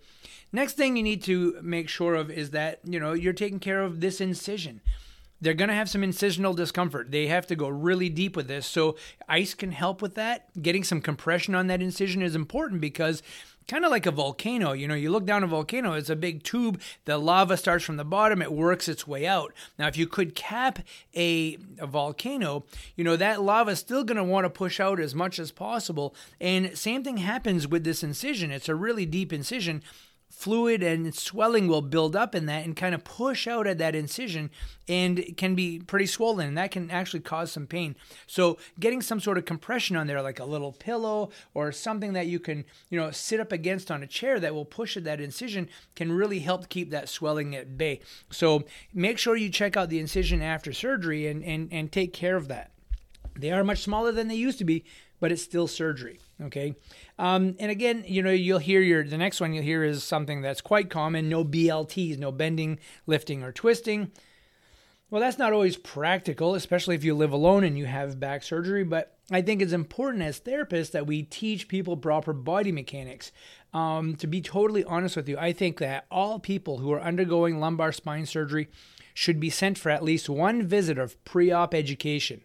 next 0.51 0.73
thing 0.73 0.97
you 0.97 1.03
need 1.03 1.23
to 1.23 1.57
make 1.61 1.89
sure 1.89 2.13
of 2.15 2.29
is 2.29 2.51
that 2.51 2.79
you 2.83 2.99
know 2.99 3.13
you're 3.13 3.33
taking 3.33 3.59
care 3.59 3.81
of 3.81 3.99
this 4.01 4.19
incision 4.19 4.81
they're 5.45 5.53
going 5.53 5.69
to 5.69 5.75
have 5.75 5.89
some 5.89 6.01
incisional 6.01 6.55
discomfort. 6.55 7.11
They 7.11 7.27
have 7.27 7.45
to 7.47 7.55
go 7.55 7.67
really 7.67 8.09
deep 8.09 8.35
with 8.35 8.47
this. 8.47 8.65
So, 8.65 8.97
ice 9.29 9.53
can 9.53 9.71
help 9.71 10.01
with 10.01 10.15
that. 10.15 10.49
Getting 10.59 10.83
some 10.83 11.01
compression 11.01 11.53
on 11.53 11.67
that 11.67 11.83
incision 11.83 12.23
is 12.23 12.35
important 12.35 12.81
because 12.81 13.21
kind 13.67 13.85
of 13.85 13.91
like 13.91 14.05
a 14.05 14.11
volcano. 14.11 14.73
You 14.73 14.87
know, 14.87 14.95
you 14.95 15.11
look 15.11 15.25
down 15.25 15.43
a 15.43 15.47
volcano, 15.47 15.93
it's 15.93 16.09
a 16.09 16.15
big 16.15 16.43
tube. 16.43 16.81
The 17.05 17.17
lava 17.17 17.57
starts 17.57 17.83
from 17.83 17.97
the 17.97 18.03
bottom, 18.03 18.41
it 18.41 18.51
works 18.51 18.87
its 18.87 19.07
way 19.07 19.27
out. 19.27 19.53
Now, 19.77 19.87
if 19.87 19.97
you 19.97 20.07
could 20.07 20.35
cap 20.35 20.79
a, 21.15 21.57
a 21.79 21.87
volcano, 21.87 22.65
you 22.95 23.03
know, 23.03 23.15
that 23.15 23.41
lava 23.41 23.71
is 23.71 23.79
still 23.79 24.03
going 24.03 24.17
to 24.17 24.23
want 24.23 24.45
to 24.45 24.49
push 24.49 24.79
out 24.79 24.99
as 24.99 25.13
much 25.13 25.39
as 25.39 25.51
possible. 25.51 26.15
And 26.39 26.77
same 26.77 27.03
thing 27.03 27.17
happens 27.17 27.67
with 27.67 27.83
this 27.83 28.03
incision. 28.03 28.51
It's 28.51 28.69
a 28.69 28.75
really 28.75 29.05
deep 29.05 29.31
incision 29.31 29.83
fluid 30.35 30.83
and 30.83 31.15
swelling 31.15 31.67
will 31.67 31.81
build 31.81 32.15
up 32.15 32.35
in 32.35 32.45
that 32.45 32.65
and 32.65 32.75
kind 32.75 32.93
of 32.93 33.03
push 33.05 33.47
out 33.47 33.65
at 33.65 33.77
that 33.77 33.95
incision 33.95 34.49
and 34.87 35.35
can 35.37 35.55
be 35.55 35.79
pretty 35.79 36.05
swollen 36.05 36.49
and 36.49 36.57
that 36.57 36.71
can 36.71 36.91
actually 36.91 37.21
cause 37.21 37.51
some 37.51 37.65
pain. 37.65 37.95
So 38.27 38.57
getting 38.77 39.01
some 39.01 39.21
sort 39.21 39.37
of 39.37 39.45
compression 39.45 39.95
on 39.95 40.07
there 40.07 40.21
like 40.21 40.39
a 40.39 40.45
little 40.45 40.73
pillow 40.73 41.31
or 41.53 41.71
something 41.71 42.13
that 42.13 42.27
you 42.27 42.39
can 42.39 42.65
you 42.89 42.99
know 42.99 43.11
sit 43.11 43.39
up 43.39 43.53
against 43.53 43.89
on 43.89 44.03
a 44.03 44.07
chair 44.07 44.39
that 44.41 44.53
will 44.53 44.65
push 44.65 44.97
at 44.97 45.05
that 45.05 45.21
incision 45.21 45.69
can 45.95 46.11
really 46.11 46.39
help 46.39 46.67
keep 46.67 46.91
that 46.91 47.07
swelling 47.07 47.55
at 47.55 47.77
bay. 47.77 48.01
So 48.29 48.65
make 48.93 49.17
sure 49.17 49.37
you 49.37 49.49
check 49.49 49.77
out 49.77 49.89
the 49.89 49.99
incision 49.99 50.41
after 50.41 50.73
surgery 50.73 51.27
and 51.27 51.43
and, 51.43 51.69
and 51.71 51.91
take 51.91 52.11
care 52.11 52.35
of 52.35 52.49
that. 52.49 52.71
They 53.37 53.51
are 53.51 53.63
much 53.63 53.79
smaller 53.79 54.11
than 54.11 54.27
they 54.27 54.35
used 54.35 54.57
to 54.59 54.65
be 54.65 54.83
but 55.19 55.31
it's 55.31 55.41
still 55.41 55.67
surgery. 55.67 56.19
Okay. 56.41 56.75
Um, 57.17 57.55
and 57.59 57.71
again, 57.71 58.03
you 58.05 58.21
know, 58.21 58.31
you'll 58.31 58.59
hear 58.59 58.81
your, 58.81 59.03
the 59.03 59.17
next 59.17 59.39
one 59.39 59.53
you'll 59.53 59.63
hear 59.63 59.83
is 59.83 60.03
something 60.03 60.41
that's 60.41 60.61
quite 60.61 60.89
common 60.89 61.29
no 61.29 61.45
BLTs, 61.45 62.17
no 62.17 62.31
bending, 62.31 62.79
lifting, 63.07 63.41
or 63.41 63.51
twisting. 63.51 64.11
Well, 65.09 65.21
that's 65.21 65.37
not 65.37 65.53
always 65.53 65.77
practical, 65.77 66.55
especially 66.55 66.95
if 66.95 67.03
you 67.03 67.13
live 67.13 67.31
alone 67.31 67.63
and 67.63 67.77
you 67.77 67.85
have 67.85 68.19
back 68.19 68.43
surgery, 68.43 68.83
but 68.83 69.15
I 69.31 69.41
think 69.41 69.61
it's 69.61 69.71
important 69.71 70.23
as 70.23 70.39
therapists 70.39 70.91
that 70.91 71.07
we 71.07 71.23
teach 71.23 71.67
people 71.67 71.95
proper 71.95 72.33
body 72.33 72.71
mechanics. 72.71 73.31
Um, 73.73 74.15
to 74.17 74.27
be 74.27 74.41
totally 74.41 74.83
honest 74.83 75.15
with 75.15 75.29
you, 75.29 75.37
I 75.37 75.53
think 75.53 75.77
that 75.79 76.05
all 76.09 76.39
people 76.39 76.79
who 76.79 76.91
are 76.91 77.01
undergoing 77.01 77.59
lumbar 77.59 77.91
spine 77.91 78.25
surgery 78.25 78.67
should 79.13 79.39
be 79.39 79.49
sent 79.49 79.77
for 79.77 79.89
at 79.89 80.03
least 80.03 80.27
one 80.27 80.63
visit 80.63 80.97
of 80.97 81.23
pre 81.23 81.51
op 81.51 81.73
education. 81.73 82.41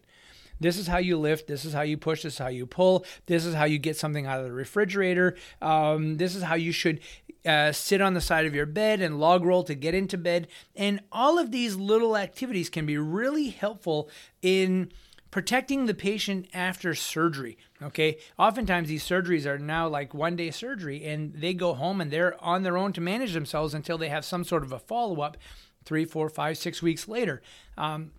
This 0.61 0.77
is 0.77 0.87
how 0.87 0.99
you 0.99 1.17
lift. 1.17 1.47
This 1.47 1.65
is 1.65 1.73
how 1.73 1.81
you 1.81 1.97
push. 1.97 2.21
This 2.23 2.33
is 2.33 2.39
how 2.39 2.47
you 2.47 2.65
pull. 2.65 3.03
This 3.25 3.45
is 3.45 3.55
how 3.55 3.65
you 3.65 3.79
get 3.79 3.97
something 3.97 4.27
out 4.27 4.39
of 4.39 4.45
the 4.45 4.53
refrigerator. 4.53 5.35
Um, 5.61 6.17
this 6.17 6.35
is 6.35 6.43
how 6.43 6.55
you 6.55 6.71
should 6.71 7.01
uh, 7.45 7.71
sit 7.71 7.99
on 7.99 8.13
the 8.13 8.21
side 8.21 8.45
of 8.45 8.53
your 8.53 8.67
bed 8.67 9.01
and 9.01 9.19
log 9.19 9.43
roll 9.43 9.63
to 9.63 9.73
get 9.73 9.95
into 9.95 10.17
bed. 10.17 10.47
And 10.75 11.01
all 11.11 11.39
of 11.39 11.51
these 11.51 11.75
little 11.75 12.15
activities 12.15 12.69
can 12.69 12.85
be 12.85 12.97
really 12.97 13.49
helpful 13.49 14.09
in 14.41 14.91
protecting 15.31 15.85
the 15.85 15.93
patient 15.93 16.47
after 16.53 16.93
surgery. 16.93 17.57
Okay, 17.81 18.17
oftentimes 18.37 18.89
these 18.89 19.03
surgeries 19.03 19.45
are 19.45 19.57
now 19.57 19.87
like 19.87 20.13
one 20.13 20.35
day 20.35 20.51
surgery, 20.51 21.03
and 21.05 21.33
they 21.33 21.53
go 21.53 21.73
home 21.73 22.01
and 22.01 22.11
they're 22.11 22.41
on 22.43 22.63
their 22.63 22.77
own 22.77 22.93
to 22.93 23.01
manage 23.01 23.33
themselves 23.33 23.73
until 23.73 23.97
they 23.97 24.09
have 24.09 24.25
some 24.25 24.43
sort 24.43 24.61
of 24.61 24.71
a 24.71 24.79
follow 24.79 25.21
up 25.21 25.37
three, 25.83 26.05
four, 26.05 26.29
five, 26.29 26.57
six 26.57 26.81
weeks 26.83 27.07
later. 27.07 27.41
Um, 27.77 28.11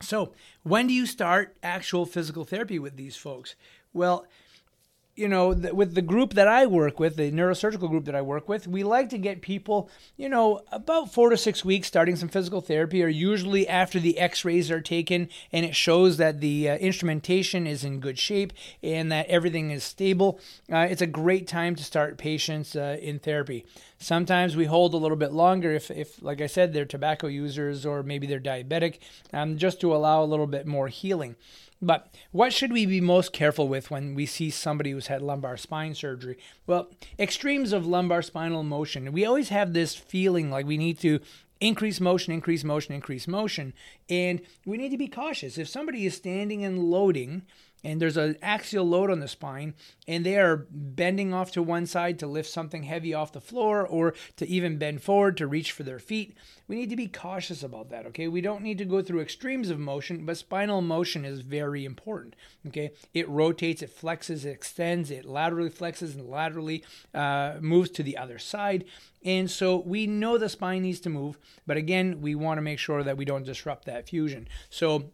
so, 0.00 0.32
when 0.62 0.86
do 0.86 0.94
you 0.94 1.06
start 1.06 1.56
actual 1.62 2.06
physical 2.06 2.44
therapy 2.44 2.78
with 2.78 2.96
these 2.96 3.16
folks? 3.16 3.56
Well, 3.92 4.26
you 5.18 5.26
know, 5.26 5.48
with 5.48 5.96
the 5.96 6.02
group 6.02 6.34
that 6.34 6.46
I 6.46 6.66
work 6.66 7.00
with, 7.00 7.16
the 7.16 7.32
neurosurgical 7.32 7.90
group 7.90 8.04
that 8.04 8.14
I 8.14 8.22
work 8.22 8.48
with, 8.48 8.68
we 8.68 8.84
like 8.84 9.08
to 9.08 9.18
get 9.18 9.42
people, 9.42 9.90
you 10.16 10.28
know, 10.28 10.60
about 10.70 11.12
four 11.12 11.30
to 11.30 11.36
six 11.36 11.64
weeks 11.64 11.88
starting 11.88 12.14
some 12.14 12.28
physical 12.28 12.60
therapy, 12.60 13.02
or 13.02 13.08
usually 13.08 13.66
after 13.66 13.98
the 13.98 14.16
x 14.18 14.44
rays 14.44 14.70
are 14.70 14.80
taken 14.80 15.28
and 15.50 15.66
it 15.66 15.74
shows 15.74 16.18
that 16.18 16.40
the 16.40 16.70
uh, 16.70 16.76
instrumentation 16.76 17.66
is 17.66 17.82
in 17.82 17.98
good 17.98 18.16
shape 18.16 18.52
and 18.80 19.10
that 19.10 19.26
everything 19.26 19.72
is 19.72 19.82
stable. 19.82 20.38
Uh, 20.72 20.86
it's 20.88 21.02
a 21.02 21.06
great 21.06 21.48
time 21.48 21.74
to 21.74 21.82
start 21.82 22.16
patients 22.16 22.76
uh, 22.76 22.96
in 23.02 23.18
therapy. 23.18 23.66
Sometimes 23.98 24.54
we 24.54 24.66
hold 24.66 24.94
a 24.94 24.98
little 24.98 25.16
bit 25.16 25.32
longer 25.32 25.72
if, 25.72 25.90
if, 25.90 26.22
like 26.22 26.40
I 26.40 26.46
said, 26.46 26.72
they're 26.72 26.84
tobacco 26.84 27.26
users 27.26 27.84
or 27.84 28.02
maybe 28.02 28.26
they're 28.26 28.40
diabetic, 28.40 28.98
um, 29.32 29.58
just 29.58 29.80
to 29.80 29.94
allow 29.94 30.22
a 30.22 30.26
little 30.26 30.46
bit 30.46 30.66
more 30.66 30.88
healing. 30.88 31.34
But 31.82 32.12
what 32.32 32.52
should 32.52 32.72
we 32.72 32.86
be 32.86 33.00
most 33.00 33.32
careful 33.32 33.68
with 33.68 33.90
when 33.90 34.14
we 34.14 34.26
see 34.26 34.50
somebody 34.50 34.92
who's 34.92 35.06
had 35.08 35.22
lumbar 35.22 35.56
spine 35.56 35.94
surgery? 35.94 36.38
Well, 36.66 36.90
extremes 37.18 37.72
of 37.72 37.86
lumbar 37.86 38.22
spinal 38.22 38.62
motion. 38.62 39.12
We 39.12 39.24
always 39.24 39.48
have 39.50 39.72
this 39.72 39.94
feeling 39.94 40.50
like 40.50 40.66
we 40.66 40.76
need 40.76 40.98
to 41.00 41.20
increase 41.60 42.00
motion, 42.00 42.32
increase 42.32 42.64
motion, 42.64 42.94
increase 42.94 43.28
motion. 43.28 43.72
And 44.08 44.40
we 44.64 44.76
need 44.76 44.90
to 44.90 44.96
be 44.96 45.08
cautious. 45.08 45.58
If 45.58 45.68
somebody 45.68 46.06
is 46.06 46.16
standing 46.16 46.64
and 46.64 46.84
loading 46.84 47.42
and 47.84 48.00
there's 48.00 48.16
an 48.16 48.36
axial 48.42 48.86
load 48.86 49.10
on 49.10 49.20
the 49.20 49.28
spine, 49.28 49.74
and 50.06 50.24
they 50.24 50.36
are 50.36 50.66
bending 50.70 51.32
off 51.32 51.52
to 51.52 51.62
one 51.62 51.86
side 51.86 52.18
to 52.18 52.26
lift 52.26 52.50
something 52.50 52.82
heavy 52.82 53.14
off 53.14 53.32
the 53.32 53.40
floor 53.40 53.86
or 53.86 54.14
to 54.36 54.46
even 54.48 54.78
bend 54.78 55.02
forward 55.02 55.36
to 55.36 55.46
reach 55.46 55.72
for 55.72 55.82
their 55.82 55.98
feet, 55.98 56.36
we 56.66 56.76
need 56.76 56.90
to 56.90 56.96
be 56.96 57.06
cautious 57.06 57.62
about 57.62 57.88
that, 57.90 58.04
okay? 58.06 58.28
We 58.28 58.42
don't 58.42 58.62
need 58.62 58.78
to 58.78 58.84
go 58.84 59.00
through 59.00 59.20
extremes 59.20 59.70
of 59.70 59.78
motion, 59.78 60.26
but 60.26 60.36
spinal 60.36 60.82
motion 60.82 61.24
is 61.24 61.40
very 61.40 61.84
important, 61.84 62.36
okay? 62.66 62.92
It 63.14 63.28
rotates, 63.28 63.80
it 63.82 63.96
flexes, 63.96 64.44
it 64.44 64.50
extends, 64.50 65.10
it 65.10 65.24
laterally 65.24 65.70
flexes 65.70 66.14
and 66.14 66.28
laterally 66.28 66.84
uh, 67.14 67.56
moves 67.60 67.90
to 67.90 68.02
the 68.02 68.18
other 68.18 68.38
side. 68.38 68.84
And 69.24 69.50
so 69.50 69.76
we 69.78 70.06
know 70.06 70.36
the 70.36 70.50
spine 70.50 70.82
needs 70.82 71.00
to 71.00 71.10
move, 71.10 71.38
but 71.66 71.78
again, 71.78 72.20
we 72.20 72.34
want 72.34 72.58
to 72.58 72.62
make 72.62 72.78
sure 72.78 73.02
that 73.02 73.16
we 73.16 73.24
don't 73.24 73.46
disrupt 73.46 73.86
that 73.86 74.08
fusion. 74.08 74.46
So 74.68 75.10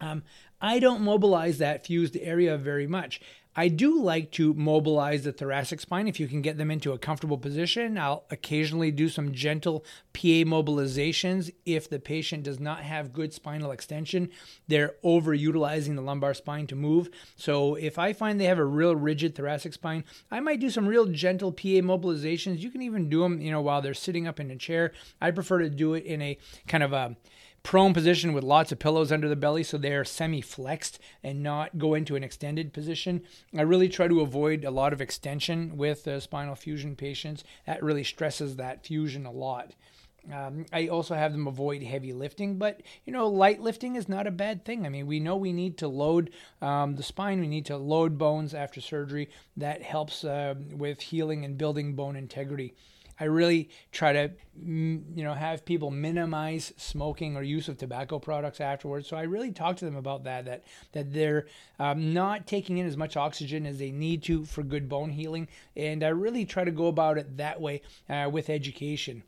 um, 0.00 0.22
I 0.64 0.78
don't 0.78 1.02
mobilize 1.02 1.58
that 1.58 1.84
fused 1.84 2.16
area 2.16 2.56
very 2.56 2.86
much. 2.86 3.20
I 3.54 3.68
do 3.68 4.00
like 4.00 4.30
to 4.32 4.54
mobilize 4.54 5.22
the 5.22 5.30
thoracic 5.30 5.78
spine 5.78 6.08
if 6.08 6.18
you 6.18 6.26
can 6.26 6.40
get 6.40 6.56
them 6.56 6.70
into 6.70 6.92
a 6.92 6.98
comfortable 6.98 7.36
position. 7.36 7.98
I'll 7.98 8.24
occasionally 8.30 8.90
do 8.90 9.10
some 9.10 9.32
gentle 9.32 9.80
PA 10.14 10.42
mobilizations 10.48 11.52
if 11.66 11.90
the 11.90 11.98
patient 11.98 12.44
does 12.44 12.58
not 12.58 12.80
have 12.80 13.12
good 13.12 13.34
spinal 13.34 13.72
extension. 13.72 14.30
They're 14.66 14.94
overutilizing 15.04 15.96
the 15.96 16.00
lumbar 16.00 16.32
spine 16.32 16.66
to 16.68 16.74
move. 16.74 17.10
So 17.36 17.74
if 17.74 17.98
I 17.98 18.14
find 18.14 18.40
they 18.40 18.46
have 18.46 18.58
a 18.58 18.64
real 18.64 18.96
rigid 18.96 19.34
thoracic 19.34 19.74
spine, 19.74 20.02
I 20.30 20.40
might 20.40 20.60
do 20.60 20.70
some 20.70 20.88
real 20.88 21.04
gentle 21.04 21.52
PA 21.52 21.84
mobilizations. 21.84 22.60
You 22.60 22.70
can 22.70 22.80
even 22.80 23.10
do 23.10 23.20
them, 23.20 23.38
you 23.38 23.50
know, 23.50 23.60
while 23.60 23.82
they're 23.82 23.92
sitting 23.92 24.26
up 24.26 24.40
in 24.40 24.50
a 24.50 24.56
chair. 24.56 24.92
I 25.20 25.30
prefer 25.30 25.58
to 25.58 25.68
do 25.68 25.92
it 25.92 26.06
in 26.06 26.22
a 26.22 26.38
kind 26.66 26.82
of 26.82 26.94
a 26.94 27.16
prone 27.64 27.94
position 27.94 28.34
with 28.34 28.44
lots 28.44 28.70
of 28.70 28.78
pillows 28.78 29.10
under 29.10 29.28
the 29.28 29.34
belly 29.34 29.64
so 29.64 29.76
they're 29.76 30.04
semi 30.04 30.40
flexed 30.40 31.00
and 31.24 31.42
not 31.42 31.78
go 31.78 31.94
into 31.94 32.14
an 32.14 32.22
extended 32.22 32.72
position. 32.72 33.22
I 33.56 33.62
really 33.62 33.88
try 33.88 34.06
to 34.06 34.20
avoid 34.20 34.64
a 34.64 34.70
lot 34.70 34.92
of 34.92 35.00
extension 35.00 35.76
with 35.76 36.06
uh, 36.06 36.20
spinal 36.20 36.54
fusion 36.54 36.94
patients. 36.94 37.42
That 37.66 37.82
really 37.82 38.04
stresses 38.04 38.56
that 38.56 38.86
fusion 38.86 39.26
a 39.26 39.32
lot. 39.32 39.72
Um, 40.32 40.66
I 40.72 40.88
also 40.88 41.14
have 41.14 41.32
them 41.32 41.46
avoid 41.46 41.82
heavy 41.82 42.12
lifting, 42.12 42.58
but 42.58 42.82
you 43.04 43.12
know, 43.12 43.28
light 43.28 43.60
lifting 43.60 43.96
is 43.96 44.08
not 44.08 44.26
a 44.26 44.30
bad 44.30 44.64
thing. 44.64 44.86
I 44.86 44.88
mean, 44.88 45.06
we 45.06 45.20
know 45.20 45.36
we 45.36 45.52
need 45.52 45.78
to 45.78 45.88
load 45.88 46.30
um, 46.62 46.96
the 46.96 47.02
spine, 47.02 47.40
we 47.40 47.48
need 47.48 47.66
to 47.66 47.76
load 47.76 48.16
bones 48.18 48.54
after 48.54 48.80
surgery. 48.80 49.30
That 49.56 49.82
helps 49.82 50.22
uh, 50.24 50.54
with 50.70 51.00
healing 51.00 51.44
and 51.44 51.58
building 51.58 51.94
bone 51.94 52.16
integrity. 52.16 52.74
I 53.18 53.24
really 53.24 53.68
try 53.92 54.12
to, 54.12 54.30
you 54.56 55.02
know, 55.16 55.34
have 55.34 55.64
people 55.64 55.90
minimize 55.90 56.72
smoking 56.76 57.36
or 57.36 57.42
use 57.42 57.68
of 57.68 57.78
tobacco 57.78 58.18
products 58.18 58.60
afterwards. 58.60 59.08
So 59.08 59.16
I 59.16 59.22
really 59.22 59.52
talk 59.52 59.76
to 59.76 59.84
them 59.84 59.96
about 59.96 60.24
that, 60.24 60.44
that 60.46 60.64
that 60.92 61.12
they're 61.12 61.46
um, 61.78 62.12
not 62.12 62.46
taking 62.46 62.78
in 62.78 62.86
as 62.86 62.96
much 62.96 63.16
oxygen 63.16 63.66
as 63.66 63.78
they 63.78 63.90
need 63.90 64.22
to 64.24 64.44
for 64.44 64.62
good 64.62 64.88
bone 64.88 65.10
healing, 65.10 65.48
and 65.76 66.02
I 66.02 66.08
really 66.08 66.44
try 66.44 66.64
to 66.64 66.70
go 66.70 66.86
about 66.86 67.18
it 67.18 67.36
that 67.36 67.60
way 67.60 67.82
uh, 68.08 68.28
with 68.32 68.50
education. 68.50 69.22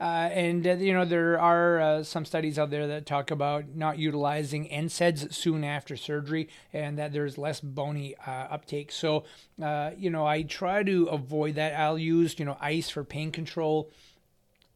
Uh, 0.00 0.28
and 0.32 0.66
uh, 0.66 0.72
you 0.72 0.92
know 0.92 1.04
there 1.04 1.40
are 1.40 1.80
uh, 1.80 2.02
some 2.02 2.24
studies 2.24 2.58
out 2.58 2.70
there 2.70 2.86
that 2.88 3.06
talk 3.06 3.30
about 3.30 3.74
not 3.74 3.98
utilizing 3.98 4.68
NSAIDs 4.68 5.32
soon 5.32 5.62
after 5.62 5.96
surgery, 5.96 6.48
and 6.72 6.98
that 6.98 7.12
there's 7.12 7.38
less 7.38 7.60
bony 7.60 8.14
uh, 8.26 8.30
uptake. 8.50 8.90
So 8.90 9.24
uh, 9.62 9.92
you 9.96 10.10
know 10.10 10.26
I 10.26 10.42
try 10.42 10.82
to 10.82 11.06
avoid 11.06 11.54
that. 11.54 11.74
I'll 11.74 11.98
use 11.98 12.38
you 12.38 12.44
know 12.44 12.56
ice 12.60 12.90
for 12.90 13.04
pain 13.04 13.30
control. 13.30 13.90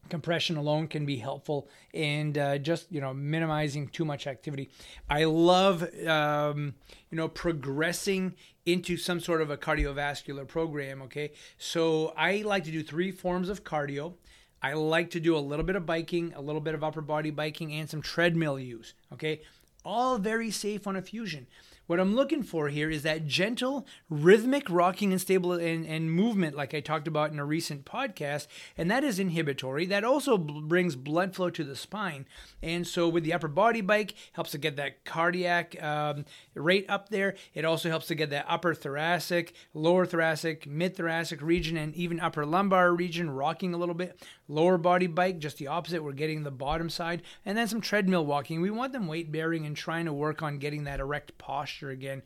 Compression 0.07 0.57
alone 0.57 0.87
can 0.87 1.05
be 1.05 1.17
helpful, 1.17 1.67
and 1.93 2.37
uh, 2.37 2.57
just 2.57 2.89
you 2.91 3.01
know 3.01 3.13
minimizing 3.13 3.89
too 3.89 4.05
much 4.05 4.25
activity. 4.25 4.69
I 5.09 5.25
love 5.25 5.83
um, 6.07 6.75
you 7.11 7.17
know 7.17 7.27
progressing 7.27 8.35
into 8.65 8.95
some 8.95 9.19
sort 9.19 9.41
of 9.41 9.51
a 9.51 9.57
cardiovascular 9.57 10.47
program. 10.47 11.01
Okay, 11.03 11.33
so 11.57 12.13
I 12.15 12.41
like 12.43 12.63
to 12.63 12.71
do 12.71 12.83
three 12.83 13.11
forms 13.11 13.49
of 13.49 13.65
cardio. 13.65 14.13
I 14.61 14.73
like 14.73 15.11
to 15.11 15.19
do 15.19 15.37
a 15.37 15.39
little 15.39 15.65
bit 15.65 15.75
of 15.75 15.85
biking, 15.85 16.33
a 16.35 16.41
little 16.41 16.61
bit 16.61 16.75
of 16.75 16.83
upper 16.83 17.01
body 17.01 17.31
biking, 17.31 17.73
and 17.73 17.89
some 17.89 18.01
treadmill 18.01 18.59
use. 18.59 18.93
Okay, 19.13 19.41
all 19.85 20.17
very 20.17 20.51
safe 20.51 20.85
on 20.85 20.95
a 20.95 21.01
fusion. 21.01 21.47
What 21.89 21.99
I'm 21.99 22.15
looking 22.15 22.43
for 22.43 22.69
here 22.69 22.91
is 22.91 23.01
that 23.01 23.25
gentle, 23.25 23.87
rhythmic 24.11 24.69
rocking 24.69 25.11
and 25.11 25.19
stable 25.19 25.53
and, 25.53 25.87
and 25.87 26.11
movement, 26.11 26.55
like 26.55 26.75
I 26.75 26.81
talked 26.81 27.07
about 27.07 27.31
in 27.31 27.39
a 27.39 27.45
recent 27.45 27.83
podcast, 27.83 28.45
and 28.77 28.91
that 28.91 29.03
is 29.03 29.17
inhibitory. 29.17 29.87
That 29.87 30.03
also 30.03 30.37
b- 30.37 30.61
brings 30.61 30.95
blood 30.95 31.33
flow 31.33 31.49
to 31.49 31.63
the 31.63 31.75
spine, 31.75 32.27
and 32.61 32.85
so 32.85 33.09
with 33.09 33.23
the 33.23 33.33
upper 33.33 33.47
body 33.47 33.81
bike, 33.81 34.13
helps 34.33 34.51
to 34.51 34.59
get 34.59 34.75
that 34.75 35.03
cardiac 35.03 35.81
um, 35.81 36.25
rate 36.53 36.85
up 36.87 37.09
there. 37.09 37.33
It 37.55 37.65
also 37.65 37.89
helps 37.89 38.05
to 38.09 38.15
get 38.15 38.29
that 38.29 38.45
upper 38.47 38.75
thoracic, 38.75 39.55
lower 39.73 40.05
thoracic, 40.05 40.67
mid 40.67 40.95
thoracic 40.95 41.41
region, 41.41 41.75
and 41.75 41.95
even 41.95 42.19
upper 42.19 42.45
lumbar 42.45 42.93
region 42.93 43.31
rocking 43.31 43.73
a 43.73 43.77
little 43.77 43.95
bit. 43.95 44.21
Lower 44.47 44.77
body 44.77 45.07
bike, 45.07 45.39
just 45.39 45.57
the 45.57 45.67
opposite. 45.67 46.03
We're 46.03 46.11
getting 46.11 46.43
the 46.43 46.51
bottom 46.51 46.91
side, 46.91 47.23
and 47.47 47.57
then 47.57 47.67
some 47.67 47.81
treadmill 47.81 48.27
walking. 48.27 48.61
We 48.61 48.69
want 48.69 48.93
them 48.93 49.07
weight 49.07 49.31
bearing 49.31 49.65
and 49.65 49.75
trying 49.75 50.05
to 50.05 50.13
work 50.13 50.43
on 50.43 50.59
getting 50.59 50.83
that 50.83 50.99
erect 50.99 51.35
posture 51.39 51.78
posture 51.79 51.89
again. 51.89 52.21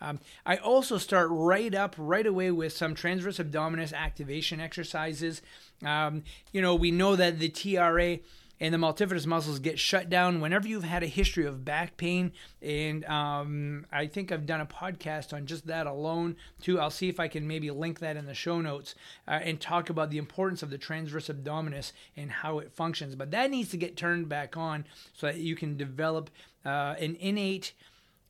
Um, 0.00 0.20
I 0.44 0.56
also 0.56 0.98
start 0.98 1.28
right 1.30 1.74
up 1.74 1.94
right 1.96 2.26
away 2.26 2.50
with 2.50 2.72
some 2.72 2.94
transverse 2.94 3.38
abdominis 3.38 3.92
activation 3.92 4.60
exercises. 4.60 5.40
Um, 5.84 6.24
you 6.52 6.60
know, 6.60 6.74
we 6.74 6.90
know 6.90 7.16
that 7.16 7.38
the 7.38 7.48
TRA 7.48 8.18
and 8.60 8.72
the 8.72 8.78
multifidus 8.78 9.26
muscles 9.26 9.58
get 9.58 9.78
shut 9.78 10.08
down 10.08 10.40
whenever 10.40 10.68
you've 10.68 10.84
had 10.84 11.02
a 11.02 11.06
history 11.06 11.44
of 11.44 11.64
back 11.64 11.96
pain. 11.96 12.32
And 12.60 13.04
um, 13.06 13.86
I 13.92 14.06
think 14.06 14.30
I've 14.30 14.46
done 14.46 14.60
a 14.60 14.66
podcast 14.66 15.32
on 15.32 15.46
just 15.46 15.66
that 15.66 15.86
alone, 15.86 16.36
too. 16.60 16.78
I'll 16.78 16.90
see 16.90 17.08
if 17.08 17.18
I 17.18 17.28
can 17.28 17.48
maybe 17.48 17.70
link 17.70 18.00
that 18.00 18.16
in 18.16 18.26
the 18.26 18.34
show 18.34 18.60
notes 18.60 18.94
uh, 19.26 19.40
and 19.42 19.60
talk 19.60 19.90
about 19.90 20.10
the 20.10 20.18
importance 20.18 20.62
of 20.62 20.70
the 20.70 20.78
transverse 20.78 21.28
abdominis 21.28 21.92
and 22.16 22.30
how 22.30 22.58
it 22.58 22.72
functions. 22.72 23.14
But 23.14 23.30
that 23.30 23.50
needs 23.50 23.70
to 23.70 23.76
get 23.76 23.96
turned 23.96 24.28
back 24.28 24.56
on 24.56 24.84
so 25.14 25.26
that 25.26 25.36
you 25.36 25.56
can 25.56 25.76
develop 25.76 26.30
uh, 26.64 26.94
an 26.98 27.16
innate 27.20 27.72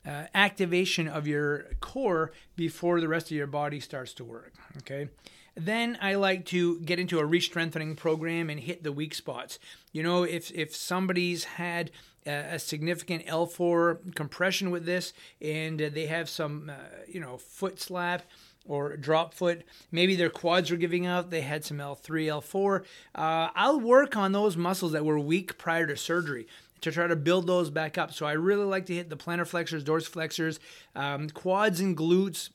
uh, 0.06 0.24
activation 0.34 1.08
of 1.08 1.26
your 1.26 1.66
core 1.80 2.32
before 2.56 3.00
the 3.00 3.08
rest 3.08 3.26
of 3.30 3.36
your 3.36 3.46
body 3.46 3.80
starts 3.80 4.12
to 4.14 4.24
work. 4.24 4.52
Okay. 4.78 5.08
Then 5.56 5.96
I 6.00 6.16
like 6.16 6.46
to 6.46 6.80
get 6.80 6.98
into 6.98 7.20
a 7.20 7.24
re-strengthening 7.24 7.94
program 7.94 8.50
and 8.50 8.58
hit 8.58 8.82
the 8.82 8.92
weak 8.92 9.14
spots. 9.14 9.58
You 9.92 10.02
know, 10.02 10.24
if 10.24 10.50
if 10.50 10.74
somebody's 10.74 11.44
had 11.44 11.92
a, 12.26 12.54
a 12.54 12.58
significant 12.58 13.26
L4 13.26 14.14
compression 14.14 14.70
with 14.70 14.84
this, 14.84 15.12
and 15.40 15.80
uh, 15.80 15.90
they 15.92 16.06
have 16.06 16.28
some, 16.28 16.70
uh, 16.70 17.02
you 17.06 17.20
know, 17.20 17.36
foot 17.36 17.80
slap 17.80 18.22
or 18.66 18.96
drop 18.96 19.34
foot. 19.34 19.62
Maybe 19.92 20.16
their 20.16 20.30
quads 20.30 20.70
were 20.70 20.76
giving 20.76 21.06
out. 21.06 21.30
They 21.30 21.42
had 21.42 21.64
some 21.64 21.78
L3, 21.78 22.26
L4. 22.26 22.80
Uh, 23.14 23.50
I'll 23.54 23.78
work 23.78 24.16
on 24.16 24.32
those 24.32 24.56
muscles 24.56 24.92
that 24.92 25.04
were 25.04 25.18
weak 25.18 25.58
prior 25.58 25.86
to 25.86 25.96
surgery 25.96 26.46
to 26.84 26.92
try 26.92 27.06
to 27.06 27.16
build 27.16 27.46
those 27.46 27.70
back 27.70 27.98
up. 27.98 28.12
So 28.12 28.26
I 28.26 28.32
really 28.32 28.64
like 28.64 28.86
to 28.86 28.94
hit 28.94 29.10
the 29.10 29.16
plantar 29.16 29.46
flexors, 29.46 29.82
dorsiflexors, 29.82 30.58
um, 30.94 31.28
quads, 31.30 31.80
and 31.80 31.96
glutes. 31.96 32.50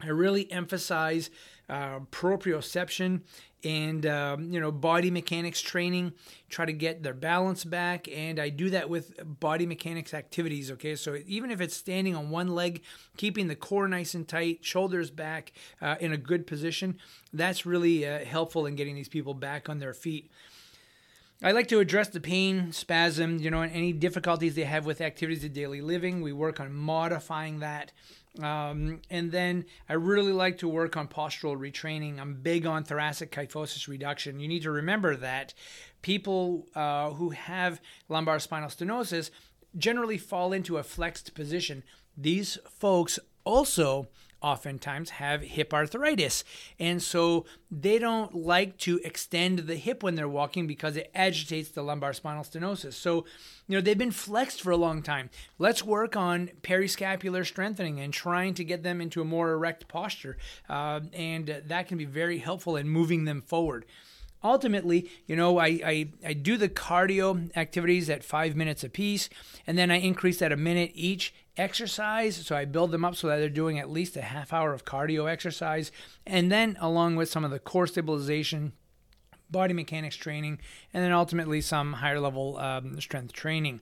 I 0.00 0.08
really 0.08 0.50
emphasize 0.50 1.30
uh, 1.68 2.00
proprioception 2.10 3.22
and 3.64 4.06
um, 4.06 4.52
you 4.52 4.60
know 4.60 4.70
body 4.70 5.10
mechanics 5.10 5.60
training 5.60 6.12
try 6.48 6.64
to 6.64 6.72
get 6.72 7.02
their 7.02 7.12
balance 7.12 7.64
back 7.64 8.08
and 8.08 8.38
i 8.38 8.48
do 8.48 8.70
that 8.70 8.88
with 8.88 9.12
body 9.40 9.66
mechanics 9.66 10.14
activities 10.14 10.70
okay 10.70 10.94
so 10.94 11.18
even 11.26 11.50
if 11.50 11.60
it's 11.60 11.76
standing 11.76 12.14
on 12.14 12.30
one 12.30 12.46
leg 12.46 12.82
keeping 13.16 13.48
the 13.48 13.56
core 13.56 13.88
nice 13.88 14.14
and 14.14 14.28
tight 14.28 14.64
shoulders 14.64 15.10
back 15.10 15.52
uh, 15.82 15.96
in 16.00 16.12
a 16.12 16.16
good 16.16 16.46
position 16.46 16.96
that's 17.32 17.66
really 17.66 18.06
uh, 18.06 18.24
helpful 18.24 18.64
in 18.64 18.76
getting 18.76 18.94
these 18.94 19.08
people 19.08 19.34
back 19.34 19.68
on 19.68 19.80
their 19.80 19.92
feet 19.92 20.30
I 21.40 21.52
like 21.52 21.68
to 21.68 21.78
address 21.78 22.08
the 22.08 22.20
pain, 22.20 22.72
spasm, 22.72 23.38
you 23.38 23.48
know, 23.50 23.62
and 23.62 23.72
any 23.72 23.92
difficulties 23.92 24.56
they 24.56 24.64
have 24.64 24.84
with 24.84 25.00
activities 25.00 25.44
of 25.44 25.52
daily 25.52 25.80
living. 25.80 26.20
We 26.20 26.32
work 26.32 26.58
on 26.58 26.74
modifying 26.74 27.60
that. 27.60 27.92
Um, 28.42 29.00
and 29.08 29.30
then 29.30 29.64
I 29.88 29.92
really 29.94 30.32
like 30.32 30.58
to 30.58 30.68
work 30.68 30.96
on 30.96 31.06
postural 31.06 31.56
retraining. 31.56 32.18
I'm 32.18 32.34
big 32.34 32.66
on 32.66 32.82
thoracic 32.82 33.30
kyphosis 33.30 33.86
reduction. 33.86 34.40
You 34.40 34.48
need 34.48 34.62
to 34.62 34.72
remember 34.72 35.14
that 35.16 35.54
people 36.02 36.66
uh, 36.74 37.10
who 37.10 37.30
have 37.30 37.80
lumbar 38.08 38.40
spinal 38.40 38.68
stenosis 38.68 39.30
generally 39.76 40.18
fall 40.18 40.52
into 40.52 40.76
a 40.76 40.82
flexed 40.82 41.34
position. 41.34 41.84
These 42.16 42.58
folks 42.68 43.20
also 43.44 44.08
oftentimes 44.40 45.10
have 45.10 45.42
hip 45.42 45.74
arthritis. 45.74 46.44
And 46.78 47.02
so 47.02 47.44
they 47.70 47.98
don't 47.98 48.34
like 48.34 48.78
to 48.78 49.00
extend 49.04 49.60
the 49.60 49.76
hip 49.76 50.02
when 50.02 50.14
they're 50.14 50.28
walking 50.28 50.66
because 50.66 50.96
it 50.96 51.10
agitates 51.14 51.70
the 51.70 51.82
lumbar 51.82 52.12
spinal 52.12 52.44
stenosis. 52.44 52.94
So, 52.94 53.24
you 53.66 53.76
know, 53.76 53.80
they've 53.80 53.98
been 53.98 54.10
flexed 54.10 54.62
for 54.62 54.70
a 54.70 54.76
long 54.76 55.02
time. 55.02 55.30
Let's 55.58 55.84
work 55.84 56.16
on 56.16 56.50
periscapular 56.62 57.44
strengthening 57.44 58.00
and 58.00 58.12
trying 58.12 58.54
to 58.54 58.64
get 58.64 58.82
them 58.82 59.00
into 59.00 59.20
a 59.20 59.24
more 59.24 59.52
erect 59.52 59.88
posture. 59.88 60.36
Uh, 60.68 61.00
and 61.12 61.62
that 61.66 61.88
can 61.88 61.98
be 61.98 62.04
very 62.04 62.38
helpful 62.38 62.76
in 62.76 62.88
moving 62.88 63.24
them 63.24 63.42
forward. 63.42 63.84
Ultimately, 64.42 65.10
you 65.26 65.36
know, 65.36 65.58
I, 65.58 65.66
I, 65.66 66.08
I 66.26 66.32
do 66.32 66.56
the 66.56 66.68
cardio 66.68 67.50
activities 67.56 68.08
at 68.10 68.24
five 68.24 68.56
minutes 68.56 68.84
apiece, 68.84 69.28
and 69.66 69.76
then 69.76 69.90
I 69.90 69.96
increase 69.96 70.38
that 70.38 70.52
a 70.52 70.56
minute 70.56 70.92
each 70.94 71.34
exercise. 71.56 72.36
So 72.36 72.56
I 72.56 72.64
build 72.64 72.90
them 72.90 73.04
up 73.04 73.16
so 73.16 73.28
that 73.28 73.36
they're 73.36 73.48
doing 73.48 73.78
at 73.78 73.90
least 73.90 74.16
a 74.16 74.22
half 74.22 74.52
hour 74.52 74.72
of 74.72 74.84
cardio 74.84 75.30
exercise, 75.30 75.90
and 76.26 76.50
then 76.50 76.76
along 76.80 77.16
with 77.16 77.28
some 77.28 77.44
of 77.44 77.50
the 77.50 77.58
core 77.58 77.86
stabilization 77.86 78.72
body 79.50 79.74
mechanics 79.74 80.16
training, 80.16 80.58
and 80.92 81.02
then 81.02 81.12
ultimately 81.12 81.60
some 81.60 81.94
higher 81.94 82.20
level 82.20 82.58
um, 82.58 83.00
strength 83.00 83.32
training. 83.32 83.80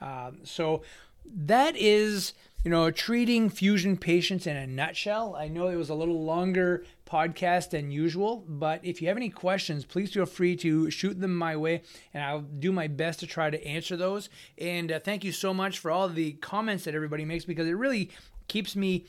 Uh, 0.00 0.32
so 0.42 0.82
that 1.24 1.76
is 1.76 2.34
you 2.64 2.70
know, 2.70 2.90
treating 2.90 3.50
fusion 3.50 3.96
patients 3.96 4.46
in 4.46 4.56
a 4.56 4.66
nutshell. 4.66 5.36
I 5.36 5.48
know 5.48 5.68
it 5.68 5.76
was 5.76 5.90
a 5.90 5.94
little 5.94 6.24
longer 6.24 6.84
podcast 7.06 7.70
than 7.70 7.90
usual, 7.90 8.42
but 8.48 8.80
if 8.82 9.02
you 9.02 9.08
have 9.08 9.18
any 9.18 9.28
questions, 9.28 9.84
please 9.84 10.14
feel 10.14 10.24
free 10.24 10.56
to 10.56 10.90
shoot 10.90 11.20
them 11.20 11.36
my 11.36 11.56
way, 11.56 11.82
and 12.14 12.24
I'll 12.24 12.40
do 12.40 12.72
my 12.72 12.88
best 12.88 13.20
to 13.20 13.26
try 13.26 13.50
to 13.50 13.66
answer 13.66 13.96
those. 13.96 14.30
And 14.56 14.90
uh, 14.90 14.98
thank 14.98 15.24
you 15.24 15.32
so 15.32 15.52
much 15.52 15.78
for 15.78 15.90
all 15.90 16.08
the 16.08 16.32
comments 16.32 16.84
that 16.84 16.94
everybody 16.94 17.26
makes 17.26 17.44
because 17.44 17.68
it 17.68 17.72
really 17.72 18.10
keeps 18.48 18.74
me 18.74 19.04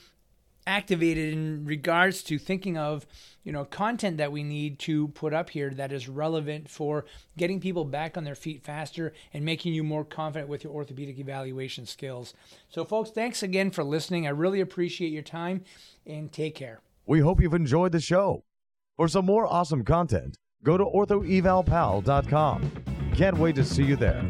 activated 0.68 1.34
in 1.34 1.66
regards 1.66 2.24
to 2.24 2.40
thinking 2.40 2.78
of 2.78 3.06
you 3.44 3.52
know 3.52 3.66
content 3.66 4.18
that 4.18 4.32
we 4.32 4.44
need 4.44 4.80
to 4.80 5.08
put 5.10 5.34
up 5.34 5.50
here 5.50 5.70
that 5.72 5.92
is 5.92 6.10
relevant 6.10 6.70
for 6.70 7.06
getting 7.38 7.60
people 7.60 7.86
back 7.86 8.18
on 8.18 8.24
their 8.24 8.36
feet 8.36 8.64
faster 8.64 9.14
and 9.34 9.46
making 9.46 9.74
you 9.74 9.84
more 9.84 10.04
confident 10.04 10.50
with 10.50 10.64
your 10.64 10.74
orthopedic 10.74 11.20
evaluation 11.20 11.86
skills. 11.86 12.34
So 12.70 12.84
folks 12.84 13.12
thanks 13.12 13.44
again 13.44 13.72
for 13.72 13.84
listening. 13.84 14.26
I 14.28 14.32
really 14.32 14.62
appreciate 14.62 15.12
your 15.12 15.22
time 15.22 15.64
and 16.06 16.32
take 16.32 16.56
care. 16.56 16.82
We 17.06 17.20
hope 17.20 17.40
you've 17.42 17.54
enjoyed 17.54 17.92
the 17.92 18.00
show. 18.00 18.44
For 18.98 19.08
some 19.08 19.26
more 19.26 19.46
awesome 19.46 19.84
content 19.84 20.38
go 20.64 20.78
to 20.78 20.86
orthoevalpal.com 20.86 22.72
can't 23.14 23.38
wait 23.38 23.56
to 23.56 23.64
see 23.64 23.84
you 23.84 23.96
there 23.96 24.22